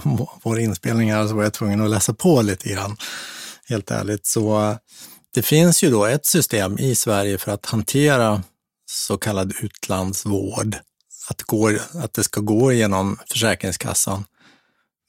vår 0.43 0.59
inspelning 0.59 1.11
här 1.11 1.27
så 1.27 1.35
var 1.35 1.43
jag 1.43 1.53
tvungen 1.53 1.81
att 1.81 1.89
läsa 1.89 2.13
på 2.13 2.41
lite 2.41 2.69
grann, 2.69 2.97
helt 3.65 3.91
ärligt. 3.91 4.25
Så 4.25 4.75
det 5.33 5.41
finns 5.41 5.83
ju 5.83 5.89
då 5.89 6.05
ett 6.05 6.25
system 6.25 6.79
i 6.79 6.95
Sverige 6.95 7.37
för 7.37 7.51
att 7.51 7.65
hantera 7.65 8.43
så 8.85 9.17
kallad 9.17 9.53
utlandsvård 9.61 10.75
att, 11.30 11.42
går, 11.42 11.80
att 11.94 12.13
det 12.13 12.24
ska 12.24 12.42
gå 12.42 12.72
genom 12.72 13.20
Försäkringskassan. 13.32 14.25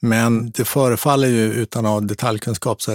Men 0.01 0.51
det 0.51 0.65
förefaller 0.65 1.27
ju, 1.27 1.53
utan 1.53 1.85
att 1.85 1.91
ha 1.91 1.99
detaljkunskap, 1.99 2.81
så 2.81 2.91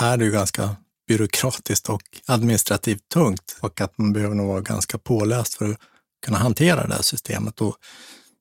är 0.00 0.16
det 0.16 0.24
ju 0.24 0.30
ganska 0.30 0.76
byråkratiskt 1.08 1.88
och 1.88 2.02
administrativt 2.26 3.08
tungt 3.08 3.56
och 3.60 3.80
att 3.80 3.98
man 3.98 4.12
behöver 4.12 4.34
nog 4.34 4.48
vara 4.48 4.60
ganska 4.60 4.98
påläst 4.98 5.54
för 5.54 5.70
att 5.70 5.78
kunna 6.26 6.38
hantera 6.38 6.86
det 6.86 6.94
här 6.94 7.02
systemet. 7.02 7.60
Och 7.60 7.76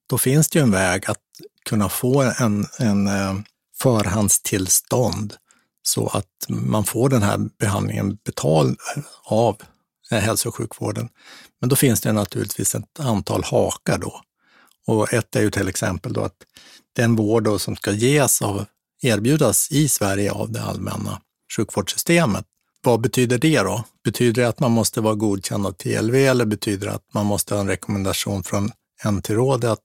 då 0.09 0.17
finns 0.17 0.49
det 0.49 0.59
ju 0.59 0.63
en 0.63 0.71
väg 0.71 1.05
att 1.09 1.19
kunna 1.69 1.89
få 1.89 2.21
en, 2.21 2.65
en 2.79 3.07
eh, 3.07 3.33
förhandstillstånd 3.81 5.35
så 5.83 6.07
att 6.07 6.25
man 6.49 6.83
får 6.83 7.09
den 7.09 7.21
här 7.23 7.37
behandlingen 7.59 8.17
betald 8.25 8.77
av 9.25 9.61
eh, 10.11 10.19
hälso 10.19 10.49
och 10.49 10.55
sjukvården. 10.55 11.09
Men 11.63 11.69
då 11.69 11.75
finns 11.75 12.01
det 12.01 12.11
naturligtvis 12.11 12.75
ett 12.75 12.99
antal 12.99 13.43
hakar 13.43 13.97
då. 13.97 14.21
Och 14.87 15.13
ett 15.13 15.35
är 15.35 15.41
ju 15.41 15.51
till 15.51 15.67
exempel 15.67 16.13
då 16.13 16.21
att 16.21 16.35
den 16.95 17.15
vård 17.15 17.43
då 17.43 17.59
som 17.59 17.75
ska 17.75 17.91
ges 17.91 18.41
av, 18.41 18.65
erbjudas 19.01 19.71
i 19.71 19.89
Sverige 19.89 20.31
av 20.31 20.51
det 20.51 20.61
allmänna 20.61 21.21
sjukvårdssystemet. 21.57 22.45
Vad 22.81 23.01
betyder 23.01 23.37
det 23.37 23.59
då? 23.59 23.83
Betyder 24.03 24.41
det 24.41 24.49
att 24.49 24.59
man 24.59 24.71
måste 24.71 25.01
vara 25.01 25.15
godkänd 25.15 25.67
av 25.67 25.71
TLV 25.71 26.15
eller 26.15 26.45
betyder 26.45 26.87
det 26.87 26.93
att 26.93 27.13
man 27.13 27.25
måste 27.25 27.53
ha 27.53 27.61
en 27.61 27.67
rekommendation 27.67 28.43
från 28.43 28.71
NT-rådet? 29.05 29.71
Att 29.71 29.83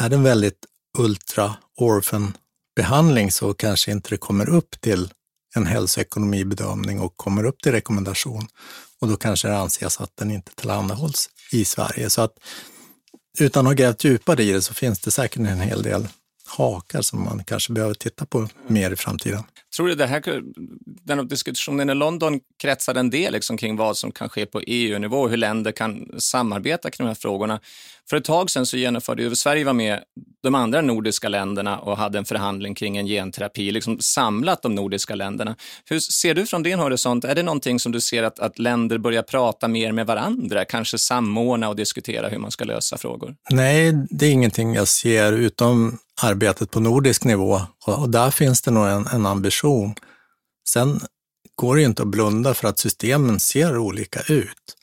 är 0.00 0.08
det 0.08 0.16
en 0.16 0.22
väldigt 0.22 0.66
ultra 0.98 1.56
orphan 1.76 2.36
behandling 2.76 3.30
så 3.32 3.54
kanske 3.54 3.90
inte 3.90 4.10
det 4.10 4.16
kommer 4.16 4.48
upp 4.48 4.80
till 4.80 5.12
en 5.56 5.66
hälsoekonomibedömning 5.66 7.00
och 7.00 7.16
kommer 7.16 7.44
upp 7.44 7.62
till 7.62 7.72
rekommendation. 7.72 8.48
Och 9.00 9.08
då 9.08 9.16
kanske 9.16 9.48
det 9.48 9.58
anses 9.58 10.00
att 10.00 10.10
den 10.14 10.30
inte 10.30 10.54
tillhandahålls 10.54 11.28
i 11.52 11.64
Sverige. 11.64 12.10
Så 12.10 12.22
att 12.22 12.32
utan 13.38 13.66
att 13.66 13.70
ha 13.70 13.74
grävt 13.74 14.04
djupare 14.04 14.42
i 14.42 14.52
det 14.52 14.62
så 14.62 14.74
finns 14.74 15.00
det 15.00 15.10
säkert 15.10 15.38
en 15.38 15.60
hel 15.60 15.82
del 15.82 16.08
hakar 16.46 17.02
som 17.02 17.24
man 17.24 17.44
kanske 17.44 17.72
behöver 17.72 17.94
titta 17.94 18.26
på 18.26 18.48
mer 18.66 18.90
i 18.90 18.96
framtiden. 18.96 19.42
Tror 19.76 19.88
du 19.88 19.94
det 19.94 20.06
här, 20.06 20.42
den 21.04 21.28
diskussionen 21.28 21.90
i 21.90 21.94
London 21.94 22.40
kretsade 22.62 23.00
en 23.00 23.10
del 23.10 23.32
liksom 23.32 23.56
kring 23.56 23.76
vad 23.76 23.96
som 23.96 24.12
kan 24.12 24.28
ske 24.28 24.46
på 24.46 24.60
EU-nivå 24.60 25.20
och 25.20 25.30
hur 25.30 25.36
länder 25.36 25.72
kan 25.72 26.08
samarbeta 26.18 26.90
kring 26.90 27.06
de 27.06 27.08
här 27.08 27.14
frågorna? 27.14 27.60
För 28.10 28.16
ett 28.16 28.24
tag 28.24 28.50
sedan 28.50 28.66
så 28.66 28.76
genomförde 28.76 29.22
ju, 29.22 29.36
Sverige 29.36 29.64
var 29.64 29.72
med 29.72 30.00
de 30.42 30.54
andra 30.54 30.80
nordiska 30.80 31.28
länderna 31.28 31.78
och 31.78 31.96
hade 31.96 32.18
en 32.18 32.24
förhandling 32.24 32.74
kring 32.74 32.96
en 32.96 33.06
genterapi, 33.06 33.70
liksom 33.70 33.98
samlat 34.00 34.62
de 34.62 34.74
nordiska 34.74 35.14
länderna. 35.14 35.56
Hur 35.84 36.00
ser 36.00 36.34
du 36.34 36.46
från 36.46 36.62
din 36.62 36.78
horisont, 36.78 37.24
är 37.24 37.34
det 37.34 37.42
någonting 37.42 37.80
som 37.80 37.92
du 37.92 38.00
ser 38.00 38.22
att, 38.22 38.38
att 38.38 38.58
länder 38.58 38.98
börjar 38.98 39.22
prata 39.22 39.68
mer 39.68 39.92
med 39.92 40.06
varandra, 40.06 40.64
kanske 40.64 40.98
samordna 40.98 41.68
och 41.68 41.76
diskutera 41.76 42.28
hur 42.28 42.38
man 42.38 42.50
ska 42.50 42.64
lösa 42.64 42.98
frågor? 42.98 43.34
Nej, 43.50 44.06
det 44.10 44.26
är 44.26 44.30
ingenting 44.30 44.74
jag 44.74 44.88
ser 44.88 45.32
utom 45.32 45.98
arbetet 46.22 46.70
på 46.70 46.80
nordisk 46.80 47.24
nivå 47.24 47.60
och 47.86 48.10
där 48.10 48.30
finns 48.30 48.62
det 48.62 48.70
nog 48.70 48.86
en, 48.86 49.06
en 49.06 49.26
ambition. 49.26 49.94
Sen 50.68 51.00
går 51.54 51.74
det 51.74 51.80
ju 51.80 51.86
inte 51.86 52.02
att 52.02 52.08
blunda 52.08 52.54
för 52.54 52.68
att 52.68 52.78
systemen 52.78 53.40
ser 53.40 53.78
olika 53.78 54.20
ut. 54.20 54.76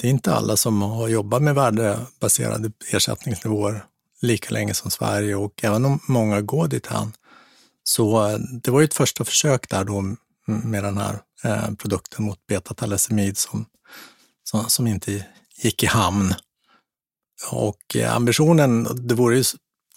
Det 0.00 0.06
är 0.06 0.10
inte 0.10 0.34
alla 0.34 0.56
som 0.56 0.82
har 0.82 1.08
jobbat 1.08 1.42
med 1.42 1.54
värdebaserade 1.54 2.72
ersättningsnivåer 2.92 3.84
lika 4.22 4.50
länge 4.50 4.74
som 4.74 4.90
Sverige 4.90 5.34
och 5.36 5.64
även 5.64 5.84
om 5.84 6.00
många 6.08 6.40
går 6.40 6.68
dit 6.68 6.86
han. 6.86 7.12
Så 7.82 8.28
eh, 8.28 8.38
det 8.38 8.70
var 8.70 8.80
ju 8.80 8.84
ett 8.84 8.94
första 8.94 9.24
försök 9.24 9.68
där 9.68 9.84
då 9.84 10.16
med 10.46 10.84
den 10.84 10.98
här 10.98 11.18
eh, 11.44 11.74
produkten 11.74 12.24
mot 12.24 12.46
betathalassemid 12.46 13.38
som, 13.38 13.66
som, 14.44 14.64
som 14.68 14.86
inte 14.86 15.26
gick 15.56 15.82
i 15.82 15.86
hamn. 15.86 16.34
Och 17.50 17.96
eh, 17.96 18.16
ambitionen, 18.16 18.88
det 19.08 19.14
vore 19.14 19.36
ju 19.36 19.44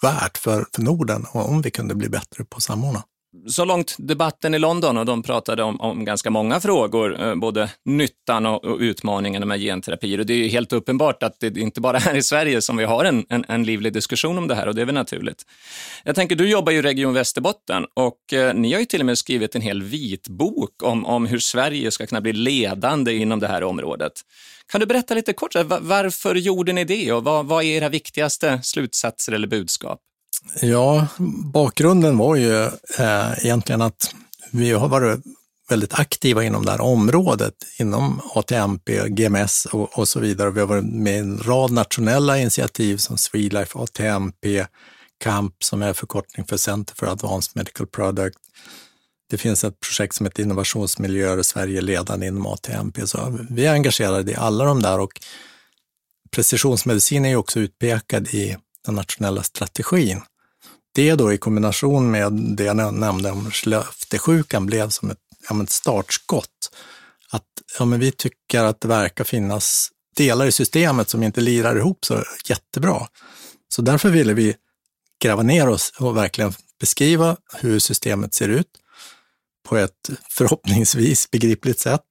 värt 0.02 0.38
för, 0.38 0.66
för 0.76 0.82
Norden 0.82 1.26
om 1.32 1.62
vi 1.62 1.72
kunde 1.72 1.96
bli 1.96 2.10
bättre 2.10 2.44
på 2.44 2.58
att 2.58 2.64
samordna. 2.64 3.04
Så 3.50 3.66
långt 3.66 3.96
debatten 3.98 4.54
i 4.54 4.60
London 4.60 4.98
och 4.98 5.06
de 5.06 5.24
pratade 5.24 5.64
om, 5.64 5.82
om 5.82 6.06
ganska 6.06 6.30
många 6.30 6.60
frågor, 6.60 7.22
eh, 7.22 7.36
både 7.36 7.70
nyttan 7.86 8.46
och, 8.46 8.66
och 8.66 8.78
utmaningarna 8.80 9.46
med 9.46 9.60
genterapier. 9.60 10.20
Och 10.20 10.26
det 10.26 10.34
är 10.34 10.50
helt 10.50 10.74
uppenbart 10.74 11.24
att 11.24 11.40
det 11.40 11.58
inte 11.58 11.82
bara 11.82 11.98
är 11.98 12.02
här 12.02 12.16
i 12.16 12.24
Sverige 12.24 12.62
som 12.62 12.78
vi 12.78 12.84
har 12.84 13.06
en, 13.06 13.26
en, 13.30 13.46
en, 13.48 13.64
livlig 13.64 13.94
diskussion 13.94 14.38
om 14.38 14.48
det 14.48 14.56
här 14.56 14.68
och 14.68 14.76
det 14.76 14.82
är 14.82 14.86
väl 14.86 14.96
naturligt. 14.96 15.44
Jag 16.04 16.16
tänker, 16.16 16.36
du 16.36 16.50
jobbar 16.50 16.72
ju 16.72 16.80
i 16.80 16.82
Region 16.82 17.14
Västerbotten 17.14 17.86
och 17.94 18.34
eh, 18.34 18.54
ni 18.54 18.74
har 18.74 18.80
ju 18.80 18.86
till 18.86 19.00
och 19.00 19.06
med 19.06 19.18
skrivit 19.18 19.56
en 19.56 19.62
hel 19.62 19.84
vitbok 19.84 20.84
om, 20.84 21.06
om 21.06 21.26
hur 21.26 21.40
Sverige 21.40 21.92
ska 21.92 22.06
kunna 22.06 22.22
bli 22.22 22.34
ledande 22.34 23.14
inom 23.14 23.40
det 23.40 23.48
här 23.48 23.64
området. 23.64 24.14
Kan 24.72 24.80
du 24.80 24.86
berätta 24.86 25.14
lite 25.14 25.34
kort, 25.34 25.56
varför 25.82 26.36
gjorde 26.36 26.74
ni 26.74 26.84
det 26.84 27.12
och 27.12 27.24
vad, 27.24 27.46
vad 27.46 27.64
är 27.64 27.68
era 27.68 27.90
viktigaste 27.90 28.60
slutsatser 28.64 29.34
eller 29.34 29.48
budskap? 29.48 30.00
Ja, 30.62 31.08
bakgrunden 31.54 32.18
var 32.18 32.36
ju 32.36 32.64
eh, 33.00 33.46
egentligen 33.46 33.82
att 33.82 34.16
vi 34.52 34.72
har 34.72 34.88
varit 34.88 35.20
väldigt 35.70 36.00
aktiva 36.00 36.44
inom 36.44 36.66
det 36.66 36.72
här 36.72 36.82
området, 36.82 37.54
inom 37.80 38.22
ATMP, 38.36 39.08
GMS 39.08 39.66
och, 39.66 40.00
och 40.00 40.08
så 40.08 40.20
vidare. 40.20 40.52
Vi 40.52 40.60
har 40.60 40.68
varit 40.68 40.94
med 40.94 41.14
i 41.14 41.18
en 41.18 41.38
rad 41.38 41.72
nationella 41.72 42.38
initiativ 42.38 42.98
som 42.98 43.18
Swedlife, 43.18 43.80
ATMP, 43.80 44.66
CAMP 45.24 45.54
som 45.64 45.82
är 45.82 45.94
förkortning 45.94 46.46
för 46.46 46.58
Center 46.58 46.96
for 46.96 47.08
Advanced 47.08 47.52
Medical 47.56 47.88
Product. 47.88 48.38
Det 49.30 49.38
finns 49.38 49.64
ett 49.64 49.80
projekt 49.80 50.16
som 50.16 50.26
heter 50.26 50.44
Innovationsmiljöer 50.44 51.38
och 51.38 51.46
Sverige 51.46 51.82
ledande 51.82 52.28
inom 52.28 52.46
ATMP. 52.46 53.08
Så 53.08 53.38
vi 53.50 53.66
är 53.66 53.74
engagerade 53.74 54.32
i 54.32 54.36
alla 54.36 54.66
de 54.66 54.82
där 54.82 55.00
och 55.00 55.22
precisionsmedicin 56.32 57.26
är 57.26 57.30
ju 57.30 57.36
också 57.36 57.60
utpekad 57.60 58.28
i 58.28 58.58
den 58.88 58.96
nationella 58.96 59.44
strategin. 59.44 60.22
Det 60.96 61.16
då 61.16 61.34
i 61.34 61.38
kombination 61.38 62.12
med 62.12 62.34
det 62.34 62.64
jag 62.64 62.94
nämnde 62.94 63.32
om 63.32 63.52
Skellefteåsjukan 63.52 64.66
blev 64.66 64.90
som 64.90 65.12
ett, 65.12 65.18
ja, 65.50 65.64
ett 65.64 65.70
startskott. 65.70 66.72
Att 67.30 67.46
ja, 67.80 67.86
men 67.86 68.00
vi 68.00 68.12
tycker 68.12 68.64
att 68.64 68.82
det 68.82 68.88
verkar 68.88 69.24
finnas 69.24 69.92
delar 70.16 70.46
i 70.46 70.52
systemet 70.52 71.10
som 71.10 71.24
inte 71.24 71.42
lirar 71.42 71.76
ihop 71.76 72.06
så 72.06 72.24
jättebra. 72.46 73.08
Så 73.70 73.82
därför 73.82 74.10
ville 74.10 74.34
vi 74.34 74.56
gräva 75.22 75.44
ner 75.44 75.70
oss 75.70 75.94
och 76.00 76.18
verkligen 76.18 76.54
beskriva 76.80 77.38
hur 77.54 77.80
systemet 77.80 78.34
ser 78.34 78.50
ut 78.50 78.68
på 79.68 79.78
ett 79.78 80.10
förhoppningsvis 80.30 81.32
begripligt 81.32 81.80
sätt. 81.80 82.02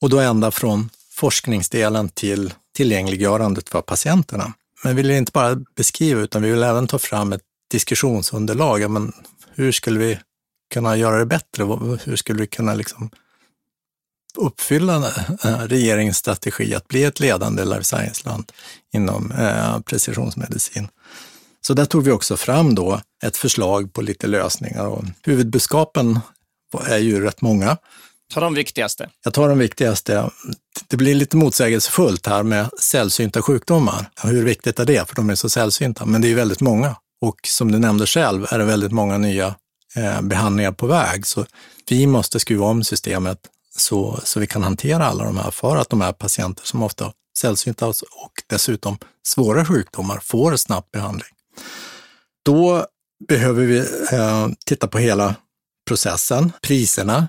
Och 0.00 0.10
då 0.10 0.20
ända 0.20 0.50
från 0.50 0.90
forskningsdelen 1.10 2.08
till 2.08 2.54
tillgängliggörandet 2.74 3.68
för 3.68 3.82
patienterna. 3.82 4.52
Men 4.84 4.96
vi 4.96 5.02
vill 5.02 5.10
inte 5.10 5.32
bara 5.32 5.56
beskriva, 5.76 6.20
utan 6.20 6.42
vi 6.42 6.50
vill 6.50 6.62
även 6.62 6.86
ta 6.86 6.98
fram 6.98 7.32
ett 7.32 7.42
diskussionsunderlag. 7.70 8.90
men 8.90 9.12
hur 9.54 9.72
skulle 9.72 9.98
vi 9.98 10.18
kunna 10.74 10.96
göra 10.96 11.18
det 11.18 11.26
bättre? 11.26 11.64
Hur 12.04 12.16
skulle 12.16 12.40
vi 12.40 12.46
kunna 12.46 12.74
liksom 12.74 13.10
uppfylla 14.36 15.12
regeringens 15.66 16.16
strategi 16.16 16.74
att 16.74 16.88
bli 16.88 17.04
ett 17.04 17.20
ledande 17.20 17.64
life 17.64 17.84
science-land 17.84 18.52
inom 18.94 19.32
eh, 19.32 19.80
precisionsmedicin? 19.80 20.88
Så 21.60 21.74
där 21.74 21.84
tog 21.84 22.04
vi 22.04 22.10
också 22.10 22.36
fram 22.36 22.74
då 22.74 23.00
ett 23.22 23.36
förslag 23.36 23.92
på 23.92 24.02
lite 24.02 24.26
lösningar 24.26 24.86
och 24.86 25.04
huvudbudskapen 25.22 26.20
är 26.86 26.98
ju 26.98 27.20
rätt 27.20 27.40
många. 27.40 27.76
Ta 28.34 28.40
de 28.40 28.54
viktigaste. 28.54 29.10
Jag 29.24 29.34
tar 29.34 29.48
de 29.48 29.58
viktigaste. 29.58 30.30
Det 30.88 30.96
blir 30.96 31.14
lite 31.14 31.36
motsägelsefullt 31.36 32.26
här 32.26 32.42
med 32.42 32.70
sällsynta 32.80 33.42
sjukdomar. 33.42 34.10
Hur 34.22 34.44
viktigt 34.44 34.78
är 34.78 34.84
det? 34.84 35.08
För 35.08 35.16
de 35.16 35.30
är 35.30 35.34
så 35.34 35.48
sällsynta, 35.48 36.04
men 36.06 36.20
det 36.20 36.30
är 36.30 36.34
väldigt 36.34 36.60
många. 36.60 36.96
Och 37.20 37.40
som 37.46 37.72
du 37.72 37.78
nämnde 37.78 38.06
själv 38.06 38.46
är 38.50 38.58
det 38.58 38.64
väldigt 38.64 38.92
många 38.92 39.18
nya 39.18 39.54
eh, 39.96 40.22
behandlingar 40.22 40.72
på 40.72 40.86
väg. 40.86 41.26
Så 41.26 41.46
vi 41.88 42.06
måste 42.06 42.40
skruva 42.40 42.66
om 42.66 42.84
systemet 42.84 43.38
så, 43.76 44.20
så 44.24 44.40
vi 44.40 44.46
kan 44.46 44.62
hantera 44.62 45.06
alla 45.06 45.24
de 45.24 45.36
här 45.36 45.50
för 45.50 45.76
att 45.76 45.90
de 45.90 46.00
här 46.00 46.12
patienter 46.12 46.66
som 46.66 46.82
ofta 46.82 47.12
sällsynta 47.38 47.86
och 47.86 48.32
dessutom 48.46 48.98
svåra 49.26 49.64
sjukdomar 49.64 50.20
får 50.22 50.56
snabb 50.56 50.84
behandling. 50.92 51.30
Då 52.44 52.86
behöver 53.28 53.66
vi 53.66 53.78
eh, 54.12 54.48
titta 54.66 54.86
på 54.86 54.98
hela 54.98 55.34
processen. 55.88 56.52
Priserna 56.62 57.28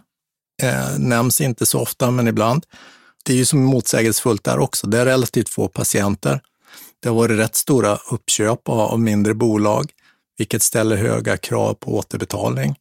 eh, 0.60 1.00
nämns 1.00 1.42
inte 1.42 1.66
så 1.66 1.80
ofta, 1.80 2.12
men 2.12 2.28
ibland. 2.28 2.66
Det 3.26 3.34
är 3.34 3.38
ju 3.38 3.46
som 3.46 3.64
motsägelsefullt 3.64 4.44
där 4.44 4.60
också. 4.60 4.88
Det 4.88 5.00
är 5.00 5.06
relativt 5.06 5.50
få 5.50 5.68
patienter. 5.68 6.42
Det 7.00 7.10
har 7.10 7.16
varit 7.16 7.40
rätt 7.40 7.56
stora 7.56 8.00
uppköp 8.12 8.70
av 8.70 9.00
mindre 9.00 9.34
bolag, 9.34 9.92
vilket 10.38 10.64
ställer 10.64 10.96
höga 10.96 11.38
krav 11.38 11.74
på 11.74 11.98
återbetalning 11.98 12.76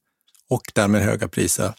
och 0.51 0.63
därmed 0.75 1.03
höga 1.03 1.29
priser, 1.29 1.73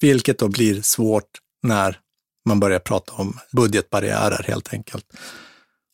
vilket 0.00 0.38
då 0.38 0.48
blir 0.48 0.82
svårt 0.82 1.30
när 1.62 1.98
man 2.46 2.60
börjar 2.60 2.78
prata 2.78 3.12
om 3.12 3.38
budgetbarriärer 3.52 4.44
helt 4.48 4.72
enkelt. 4.72 5.04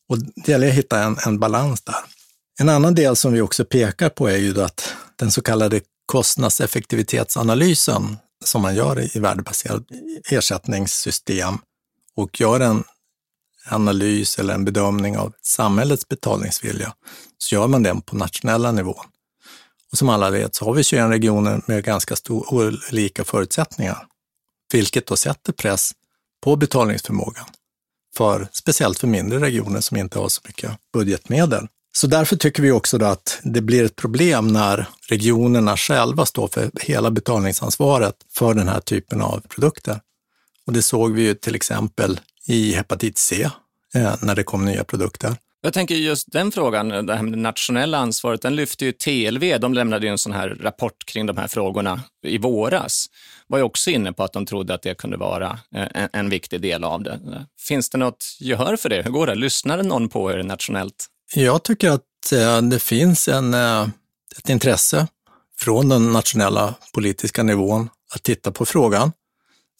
Och 0.08 0.18
det 0.18 0.52
gäller 0.52 0.68
att 0.68 0.74
hitta 0.74 1.02
en, 1.02 1.16
en 1.26 1.38
balans 1.38 1.82
där. 1.82 1.94
En 2.60 2.68
annan 2.68 2.94
del 2.94 3.16
som 3.16 3.32
vi 3.32 3.40
också 3.40 3.64
pekar 3.64 4.08
på 4.08 4.28
är 4.28 4.36
ju 4.36 4.62
att 4.62 4.94
den 5.16 5.30
så 5.30 5.42
kallade 5.42 5.80
kostnadseffektivitetsanalysen 6.06 8.16
som 8.44 8.62
man 8.62 8.74
gör 8.74 9.16
i 9.16 9.20
värdebaserat 9.20 9.82
ersättningssystem 10.30 11.58
och 12.16 12.40
gör 12.40 12.60
en 12.60 12.84
analys 13.70 14.38
eller 14.38 14.54
en 14.54 14.64
bedömning 14.64 15.18
av 15.18 15.32
samhällets 15.42 16.08
betalningsvilja, 16.08 16.94
så 17.38 17.54
gör 17.54 17.66
man 17.66 17.82
den 17.82 18.00
på 18.00 18.16
nationella 18.16 18.72
nivån. 18.72 19.06
Och 19.92 19.98
som 19.98 20.08
alla 20.08 20.30
vet 20.30 20.54
så 20.54 20.64
har 20.64 20.74
vi 20.74 20.84
21 20.84 21.10
regioner 21.10 21.62
med 21.66 21.84
ganska 21.84 22.16
stor, 22.16 22.54
olika 22.90 23.24
förutsättningar, 23.24 24.06
vilket 24.72 25.06
då 25.06 25.16
sätter 25.16 25.52
press 25.52 25.92
på 26.44 26.56
betalningsförmågan, 26.56 27.46
för, 28.16 28.48
speciellt 28.52 28.98
för 28.98 29.06
mindre 29.06 29.38
regioner 29.38 29.80
som 29.80 29.96
inte 29.96 30.18
har 30.18 30.28
så 30.28 30.40
mycket 30.44 30.70
budgetmedel. 30.92 31.68
Så 31.92 32.06
därför 32.06 32.36
tycker 32.36 32.62
vi 32.62 32.70
också 32.70 33.04
att 33.04 33.40
det 33.42 33.60
blir 33.60 33.84
ett 33.84 33.96
problem 33.96 34.48
när 34.48 34.86
regionerna 35.08 35.76
själva 35.76 36.26
står 36.26 36.48
för 36.48 36.70
hela 36.80 37.10
betalningsansvaret 37.10 38.14
för 38.34 38.54
den 38.54 38.68
här 38.68 38.80
typen 38.80 39.22
av 39.22 39.42
produkter. 39.48 40.00
Och 40.66 40.72
det 40.72 40.82
såg 40.82 41.12
vi 41.12 41.22
ju 41.22 41.34
till 41.34 41.54
exempel 41.54 42.20
i 42.46 42.72
hepatit 42.72 43.18
C 43.18 43.48
eh, 43.94 44.14
när 44.22 44.34
det 44.34 44.42
kom 44.42 44.64
nya 44.64 44.84
produkter. 44.84 45.36
Jag 45.64 45.72
tänker 45.72 45.94
just 45.94 46.32
den 46.32 46.52
frågan, 46.52 46.88
det 46.88 47.14
här 47.14 47.22
med 47.22 47.32
det 47.32 47.38
nationella 47.38 47.98
ansvaret, 47.98 48.42
den 48.42 48.56
lyfte 48.56 48.84
ju 48.84 48.92
TLV, 48.92 49.60
de 49.60 49.74
lämnade 49.74 50.06
ju 50.06 50.12
en 50.12 50.18
sån 50.18 50.32
här 50.32 50.48
rapport 50.48 51.04
kring 51.04 51.26
de 51.26 51.36
här 51.36 51.48
frågorna 51.48 52.00
i 52.26 52.38
våras. 52.38 53.06
Var 53.46 53.58
ju 53.58 53.64
också 53.64 53.90
inne 53.90 54.12
på 54.12 54.24
att 54.24 54.32
de 54.32 54.46
trodde 54.46 54.74
att 54.74 54.82
det 54.82 54.94
kunde 54.94 55.16
vara 55.16 55.58
en, 55.70 56.08
en 56.12 56.30
viktig 56.30 56.60
del 56.60 56.84
av 56.84 57.02
det. 57.02 57.20
Finns 57.60 57.90
det 57.90 57.98
något 57.98 58.24
gehör 58.40 58.76
för 58.76 58.88
det? 58.88 59.02
Hur 59.02 59.10
går 59.10 59.26
det? 59.26 59.34
Lyssnar 59.34 59.82
någon 59.82 60.08
på 60.08 60.32
er 60.32 60.42
nationellt? 60.42 61.08
Jag 61.34 61.62
tycker 61.62 61.90
att 61.90 62.32
eh, 62.32 62.62
det 62.62 62.78
finns 62.78 63.28
en, 63.28 63.54
eh, 63.54 63.88
ett 64.36 64.48
intresse 64.48 65.06
från 65.58 65.88
den 65.88 66.12
nationella 66.12 66.74
politiska 66.92 67.42
nivån 67.42 67.88
att 68.14 68.22
titta 68.22 68.52
på 68.52 68.66
frågan. 68.66 69.12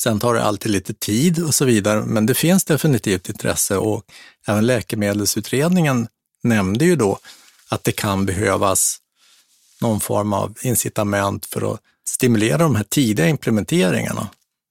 Sen 0.02 0.20
tar 0.20 0.34
det 0.34 0.42
alltid 0.42 0.72
lite 0.72 0.94
tid 0.94 1.44
och 1.44 1.54
så 1.54 1.64
vidare, 1.64 2.02
men 2.06 2.26
det 2.26 2.34
finns 2.34 2.64
definitivt 2.64 3.28
intresse 3.28 3.76
och 3.76 4.04
även 4.46 4.66
Läkemedelsutredningen 4.66 6.08
nämnde 6.42 6.84
ju 6.84 6.96
då 6.96 7.18
att 7.68 7.84
det 7.84 7.92
kan 7.92 8.26
behövas 8.26 8.98
någon 9.80 10.00
form 10.00 10.32
av 10.32 10.58
incitament 10.62 11.46
för 11.46 11.74
att 11.74 11.80
stimulera 12.08 12.58
de 12.58 12.76
här 12.76 12.84
tidiga 12.88 13.28
implementeringarna, 13.28 14.28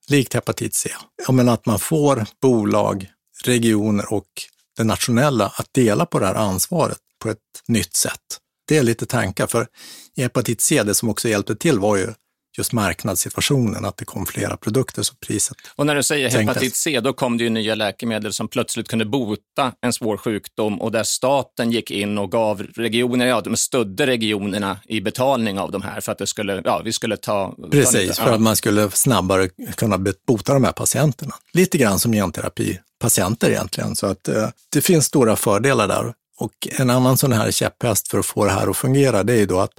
likt 0.08 0.34
hepatit 0.34 0.74
C. 0.74 0.90
Ja, 1.26 1.32
men 1.32 1.48
att 1.48 1.66
man 1.66 1.78
får 1.78 2.26
bolag, 2.40 3.10
regioner 3.44 4.12
och 4.12 4.28
det 4.76 4.84
nationella 4.84 5.52
att 5.56 5.66
dela 5.74 6.06
på 6.06 6.18
det 6.18 6.26
här 6.26 6.34
ansvaret 6.34 6.98
på 7.22 7.30
ett 7.30 7.38
nytt 7.68 7.96
sätt. 7.96 8.20
Det 8.68 8.76
är 8.76 8.82
lite 8.82 9.06
tankar, 9.06 9.46
för 9.46 9.66
i 10.14 10.22
hepatit 10.22 10.60
C, 10.60 10.82
det 10.82 10.94
som 10.94 11.08
också 11.08 11.28
hjälpte 11.28 11.56
till 11.56 11.78
var 11.78 11.96
ju 11.96 12.14
just 12.58 12.72
marknadssituationen, 12.72 13.84
att 13.84 13.96
det 13.96 14.04
kom 14.04 14.26
flera 14.26 14.56
produkter 14.56 15.02
så 15.02 15.14
priset 15.14 15.56
Och 15.76 15.86
när 15.86 15.94
du 15.94 16.02
säger 16.02 16.30
sänktes. 16.30 16.56
hepatit 16.56 16.76
C, 16.76 17.00
då 17.00 17.12
kom 17.12 17.38
det 17.38 17.44
ju 17.44 17.50
nya 17.50 17.74
läkemedel 17.74 18.32
som 18.32 18.48
plötsligt 18.48 18.88
kunde 18.88 19.04
bota 19.04 19.72
en 19.80 19.92
svår 19.92 20.16
sjukdom 20.16 20.80
och 20.80 20.92
där 20.92 21.02
staten 21.02 21.70
gick 21.70 21.90
in 21.90 22.18
och 22.18 22.32
gav 22.32 22.62
regionerna, 22.62 23.26
ja, 23.26 23.40
de 23.40 23.56
stödde 23.56 24.06
regionerna 24.06 24.78
i 24.88 25.00
betalning 25.00 25.58
av 25.58 25.72
de 25.72 25.82
här 25.82 26.00
för 26.00 26.12
att 26.12 26.18
det 26.18 26.26
skulle, 26.26 26.62
ja, 26.64 26.82
vi 26.84 26.92
skulle 26.92 27.16
ta... 27.16 27.54
Precis, 27.70 28.16
ta 28.16 28.24
för 28.24 28.32
att 28.32 28.40
man 28.40 28.56
skulle 28.56 28.90
snabbare 28.90 29.48
kunna 29.76 29.98
bota 30.26 30.54
de 30.54 30.64
här 30.64 30.72
patienterna. 30.72 31.34
Lite 31.52 31.78
grann 31.78 31.98
som 31.98 32.12
genterapipatienter 32.12 33.50
egentligen, 33.50 33.96
så 33.96 34.06
att 34.06 34.28
eh, 34.28 34.48
det 34.72 34.80
finns 34.80 35.06
stora 35.06 35.36
fördelar 35.36 35.88
där. 35.88 36.14
Och 36.38 36.52
en 36.78 36.90
annan 36.90 37.18
sån 37.18 37.32
här 37.32 37.50
käpphäst 37.50 38.08
för 38.08 38.18
att 38.18 38.26
få 38.26 38.44
det 38.44 38.50
här 38.50 38.70
att 38.70 38.76
fungera, 38.76 39.22
det 39.22 39.32
är 39.32 39.38
ju 39.38 39.46
då 39.46 39.60
att 39.60 39.72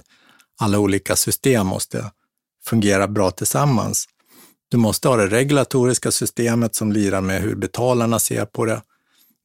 alla 0.60 0.78
olika 0.78 1.16
system 1.16 1.66
måste 1.66 2.10
fungera 2.66 3.08
bra 3.08 3.30
tillsammans. 3.30 4.08
Du 4.68 4.76
måste 4.76 5.08
ha 5.08 5.16
det 5.16 5.26
regulatoriska 5.26 6.10
systemet 6.10 6.74
som 6.74 6.92
lirar 6.92 7.20
med 7.20 7.42
hur 7.42 7.54
betalarna 7.54 8.18
ser 8.18 8.44
på 8.44 8.64
det. 8.64 8.82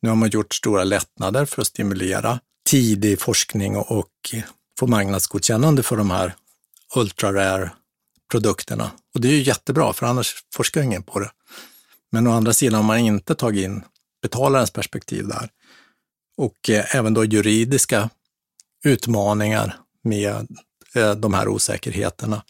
Nu 0.02 0.10
har 0.10 0.16
man 0.16 0.30
gjort 0.30 0.54
stora 0.54 0.84
lättnader 0.84 1.46
för 1.46 1.62
att 1.62 1.68
stimulera 1.68 2.40
tidig 2.70 3.22
forskning 3.22 3.78
och 3.78 4.36
få 4.80 4.88
marknadsgodkännande 4.88 5.84
för 5.84 5.98
de 5.98 6.12
här 6.12 6.36
ultra-rare 6.96 7.72
produkterna. 8.32 8.92
Och 9.14 9.22
det 9.22 9.28
är 9.28 9.32
ju 9.32 9.42
jättebra, 9.42 9.94
för 9.94 10.06
annars 10.06 10.36
forskar 10.54 10.82
ingen 10.82 11.04
på 11.04 11.20
det. 11.20 11.32
Men 12.12 12.28
å 12.28 12.32
andra 12.32 12.54
sidan 12.54 12.76
har 12.76 12.84
man 12.84 13.00
inte 13.00 13.36
tagit 13.36 13.64
in 13.64 13.84
betalarens 14.22 14.72
perspektiv 14.72 15.28
där. 15.28 15.50
Och 16.38 16.70
eh, 16.70 16.96
även 16.96 17.14
då 17.14 17.26
juridiska 17.26 18.10
utmaningar 18.86 19.78
med 20.04 20.48
eh, 20.96 21.12
de 21.12 21.34
här 21.34 21.48
osäkerheterna 21.48 22.44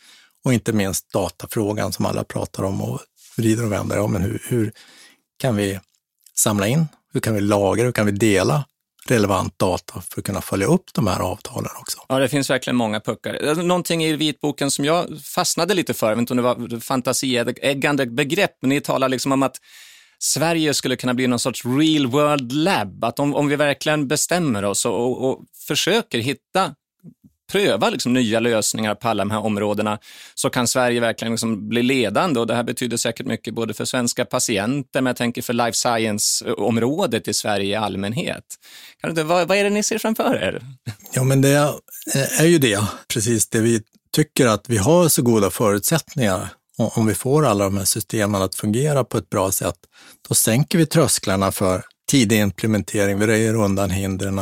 och 0.49 0.53
inte 0.53 0.73
minst 0.73 1.12
datafrågan 1.13 1.91
som 1.91 2.05
alla 2.05 2.23
pratar 2.23 2.63
om 2.63 2.81
och 2.81 2.99
vrider 3.38 3.65
och 3.65 3.71
vänder 3.71 3.99
om. 3.99 4.13
Men 4.13 4.21
hur, 4.21 4.43
hur 4.47 4.71
kan 5.39 5.55
vi 5.55 5.79
samla 6.35 6.67
in? 6.67 6.88
Hur 7.13 7.19
kan 7.19 7.33
vi 7.33 7.41
lagra? 7.41 7.85
Hur 7.85 7.91
kan 7.91 8.05
vi 8.05 8.12
dela 8.12 8.65
relevant 9.07 9.59
data 9.59 10.01
för 10.09 10.21
att 10.21 10.25
kunna 10.25 10.41
följa 10.41 10.67
upp 10.67 10.93
de 10.93 11.07
här 11.07 11.19
avtalen 11.19 11.71
också. 11.79 11.97
Ja, 12.09 12.19
det 12.19 12.29
finns 12.29 12.49
verkligen 12.49 12.77
många 12.77 12.99
puckar. 12.99 13.33
Alltså, 13.33 13.63
någonting 13.63 14.03
i 14.03 14.15
vitboken 14.15 14.71
som 14.71 14.85
jag 14.85 15.07
fastnade 15.23 15.73
lite 15.73 15.93
för, 15.93 16.07
jag 16.09 16.15
vet 16.15 16.19
inte 16.19 16.33
om 16.33 16.38
det 16.38 16.43
var 16.43 16.79
fantasieggande 16.79 18.05
begrepp, 18.05 18.51
men 18.62 18.69
ni 18.69 18.81
talar 18.81 19.09
liksom 19.09 19.31
om 19.31 19.43
att 19.43 19.55
Sverige 20.19 20.73
skulle 20.73 20.95
kunna 20.95 21.13
bli 21.13 21.27
någon 21.27 21.39
sorts 21.39 21.65
real 21.65 22.07
world 22.07 22.51
lab, 22.51 23.03
att 23.03 23.19
om, 23.19 23.35
om 23.35 23.47
vi 23.47 23.55
verkligen 23.55 24.07
bestämmer 24.07 24.65
oss 24.65 24.85
och, 24.85 24.93
och, 24.93 25.29
och 25.29 25.39
försöker 25.67 26.19
hitta 26.19 26.75
pröva 27.51 27.89
liksom 27.89 28.13
nya 28.13 28.39
lösningar 28.39 28.95
på 28.95 29.07
alla 29.07 29.21
de 29.23 29.31
här 29.31 29.39
områdena 29.39 29.99
så 30.35 30.49
kan 30.49 30.67
Sverige 30.67 30.99
verkligen 30.99 31.31
liksom 31.31 31.69
bli 31.69 31.83
ledande 31.83 32.39
och 32.39 32.47
det 32.47 32.55
här 32.55 32.63
betyder 32.63 32.97
säkert 32.97 33.25
mycket 33.25 33.53
både 33.53 33.73
för 33.73 33.85
svenska 33.85 34.25
patienter, 34.25 35.01
men 35.01 35.05
jag 35.05 35.15
tänker 35.15 35.41
för 35.41 35.53
life 35.53 35.73
science-området 35.73 37.27
i 37.27 37.33
Sverige 37.33 37.71
i 37.71 37.75
allmänhet. 37.75 38.43
Vad, 39.03 39.47
vad 39.47 39.57
är 39.57 39.63
det 39.63 39.69
ni 39.69 39.83
ser 39.83 39.97
framför 39.97 40.35
er? 40.35 40.62
Ja, 41.13 41.23
men 41.23 41.41
det 41.41 41.73
är 42.39 42.45
ju 42.45 42.57
det, 42.57 42.79
precis 43.13 43.49
det 43.49 43.59
vi 43.59 43.81
tycker 44.12 44.47
att 44.47 44.69
vi 44.69 44.77
har 44.77 45.07
så 45.07 45.21
goda 45.21 45.49
förutsättningar 45.49 46.49
om 46.77 47.05
vi 47.05 47.15
får 47.15 47.45
alla 47.45 47.63
de 47.63 47.77
här 47.77 47.85
systemen 47.85 48.41
att 48.41 48.55
fungera 48.55 49.03
på 49.03 49.17
ett 49.17 49.29
bra 49.29 49.51
sätt, 49.51 49.75
då 50.29 50.35
sänker 50.35 50.77
vi 50.77 50.85
trösklarna 50.85 51.51
för 51.51 51.83
tidig 52.09 52.39
implementering, 52.39 53.19
vi 53.19 53.27
röjer 53.27 53.55
undan 53.55 53.89
hindren 53.89 54.41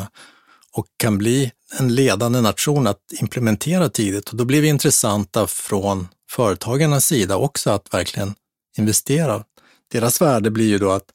och 0.73 0.85
kan 0.97 1.17
bli 1.17 1.51
en 1.79 1.95
ledande 1.95 2.41
nation 2.41 2.87
att 2.87 2.99
implementera 3.21 3.89
tidigt. 3.89 4.29
Och 4.29 4.35
då 4.35 4.45
blir 4.45 4.61
vi 4.61 4.67
intressanta 4.67 5.47
från 5.47 6.07
företagarnas 6.29 7.05
sida 7.05 7.37
också 7.37 7.69
att 7.69 7.93
verkligen 7.93 8.33
investera. 8.77 9.43
Deras 9.91 10.21
värde 10.21 10.51
blir 10.51 10.67
ju 10.67 10.77
då 10.77 10.91
att 10.91 11.05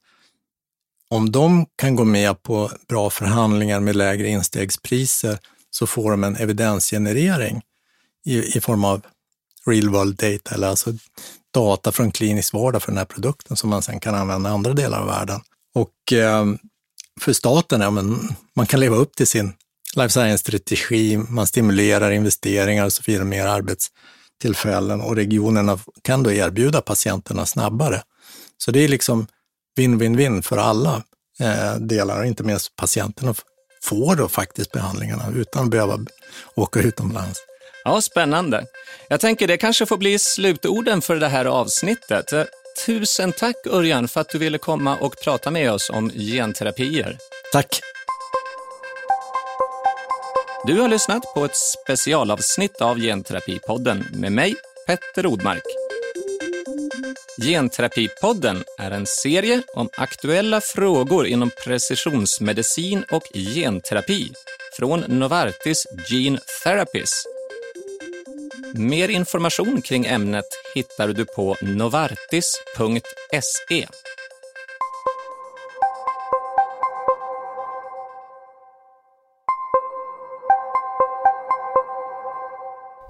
om 1.08 1.32
de 1.32 1.66
kan 1.76 1.96
gå 1.96 2.04
med 2.04 2.42
på 2.42 2.70
bra 2.88 3.10
förhandlingar 3.10 3.80
med 3.80 3.96
lägre 3.96 4.28
instegspriser 4.28 5.38
så 5.70 5.86
får 5.86 6.10
de 6.10 6.24
en 6.24 6.36
evidensgenerering 6.36 7.62
i, 8.24 8.56
i 8.56 8.60
form 8.60 8.84
av 8.84 9.02
real 9.66 9.88
world 9.88 10.16
data, 10.16 10.54
eller 10.54 10.68
alltså 10.68 10.92
data 11.54 11.92
från 11.92 12.12
klinisk 12.12 12.54
vardag 12.54 12.82
för 12.82 12.90
den 12.92 12.98
här 12.98 13.04
produkten 13.04 13.56
som 13.56 13.70
man 13.70 13.82
sen 13.82 14.00
kan 14.00 14.14
använda 14.14 14.50
i 14.50 14.52
andra 14.52 14.72
delar 14.72 15.00
av 15.00 15.06
världen. 15.06 15.40
Och 15.74 16.12
eh, 16.12 16.46
för 17.20 17.32
staten, 17.32 17.80
ja, 17.80 17.90
men 17.90 18.36
man 18.56 18.66
kan 18.66 18.80
leva 18.80 18.96
upp 18.96 19.16
till 19.16 19.26
sin 19.26 19.52
life 19.96 20.12
science-strategi, 20.12 21.16
man 21.16 21.46
stimulerar 21.46 22.10
investeringar 22.10 22.84
och 22.84 22.92
så 22.92 23.02
vidare, 23.06 23.24
mer 23.24 23.46
arbetstillfällen 23.46 25.00
och 25.00 25.16
regionerna 25.16 25.78
kan 26.02 26.22
då 26.22 26.32
erbjuda 26.32 26.80
patienterna 26.80 27.46
snabbare. 27.46 28.02
Så 28.58 28.70
det 28.70 28.84
är 28.84 28.88
liksom 28.88 29.26
win-win-win 29.76 30.42
för 30.42 30.56
alla 30.56 31.02
eh, 31.40 31.74
delar, 31.74 32.24
inte 32.24 32.42
minst 32.42 32.76
patienterna 32.76 33.34
får 33.84 34.16
då 34.16 34.28
faktiskt 34.28 34.72
behandlingarna 34.72 35.32
utan 35.34 35.64
att 35.64 35.70
behöva 35.70 35.98
åka 36.54 36.80
utomlands. 36.80 37.38
Ja, 37.84 38.00
spännande. 38.00 38.66
Jag 39.08 39.20
tänker 39.20 39.48
det 39.48 39.56
kanske 39.56 39.86
får 39.86 39.96
bli 39.96 40.18
slutorden 40.18 41.02
för 41.02 41.16
det 41.16 41.28
här 41.28 41.44
avsnittet. 41.44 42.26
Tusen 42.86 43.32
tack 43.32 43.56
Örjan 43.66 44.08
för 44.08 44.20
att 44.20 44.28
du 44.28 44.38
ville 44.38 44.58
komma 44.58 44.96
och 44.96 45.14
prata 45.24 45.50
med 45.50 45.72
oss 45.72 45.90
om 45.90 46.10
genterapier. 46.10 47.18
Tack. 47.52 47.91
Du 50.66 50.80
har 50.80 50.88
lyssnat 50.88 51.22
på 51.34 51.44
ett 51.44 51.56
specialavsnitt 51.56 52.80
av 52.80 52.98
Genterapipodden 52.98 54.06
med 54.12 54.32
mig, 54.32 54.54
Petter 54.86 55.26
Odmark. 55.26 55.62
Genterapipodden 57.42 58.64
är 58.78 58.90
en 58.90 59.06
serie 59.06 59.62
om 59.74 59.88
aktuella 59.96 60.60
frågor 60.60 61.26
inom 61.26 61.50
precisionsmedicin 61.64 63.04
och 63.10 63.22
genterapi 63.54 64.32
från 64.78 65.00
Novartis 65.00 65.86
Gene 66.08 66.38
Therapies 66.64 67.24
Mer 68.74 69.08
information 69.08 69.82
kring 69.82 70.06
ämnet 70.06 70.46
hittar 70.74 71.08
du 71.08 71.24
på 71.24 71.56
novartis.se. 71.62 72.66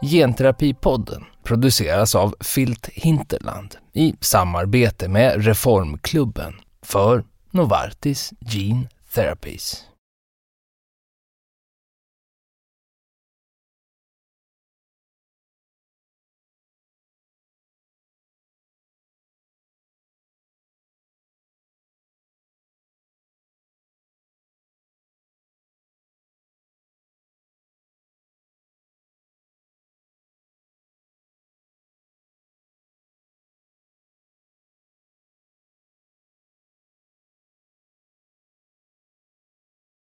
Genterapipodden 0.05 1.25
produceras 1.43 2.15
av 2.15 2.35
Filt 2.41 2.89
Hinterland 2.93 3.77
i 3.93 4.15
samarbete 4.21 5.09
med 5.09 5.45
Reformklubben 5.45 6.55
för 6.83 7.25
Novartis 7.51 8.33
Gene 8.41 8.89
Therapies. 9.15 9.85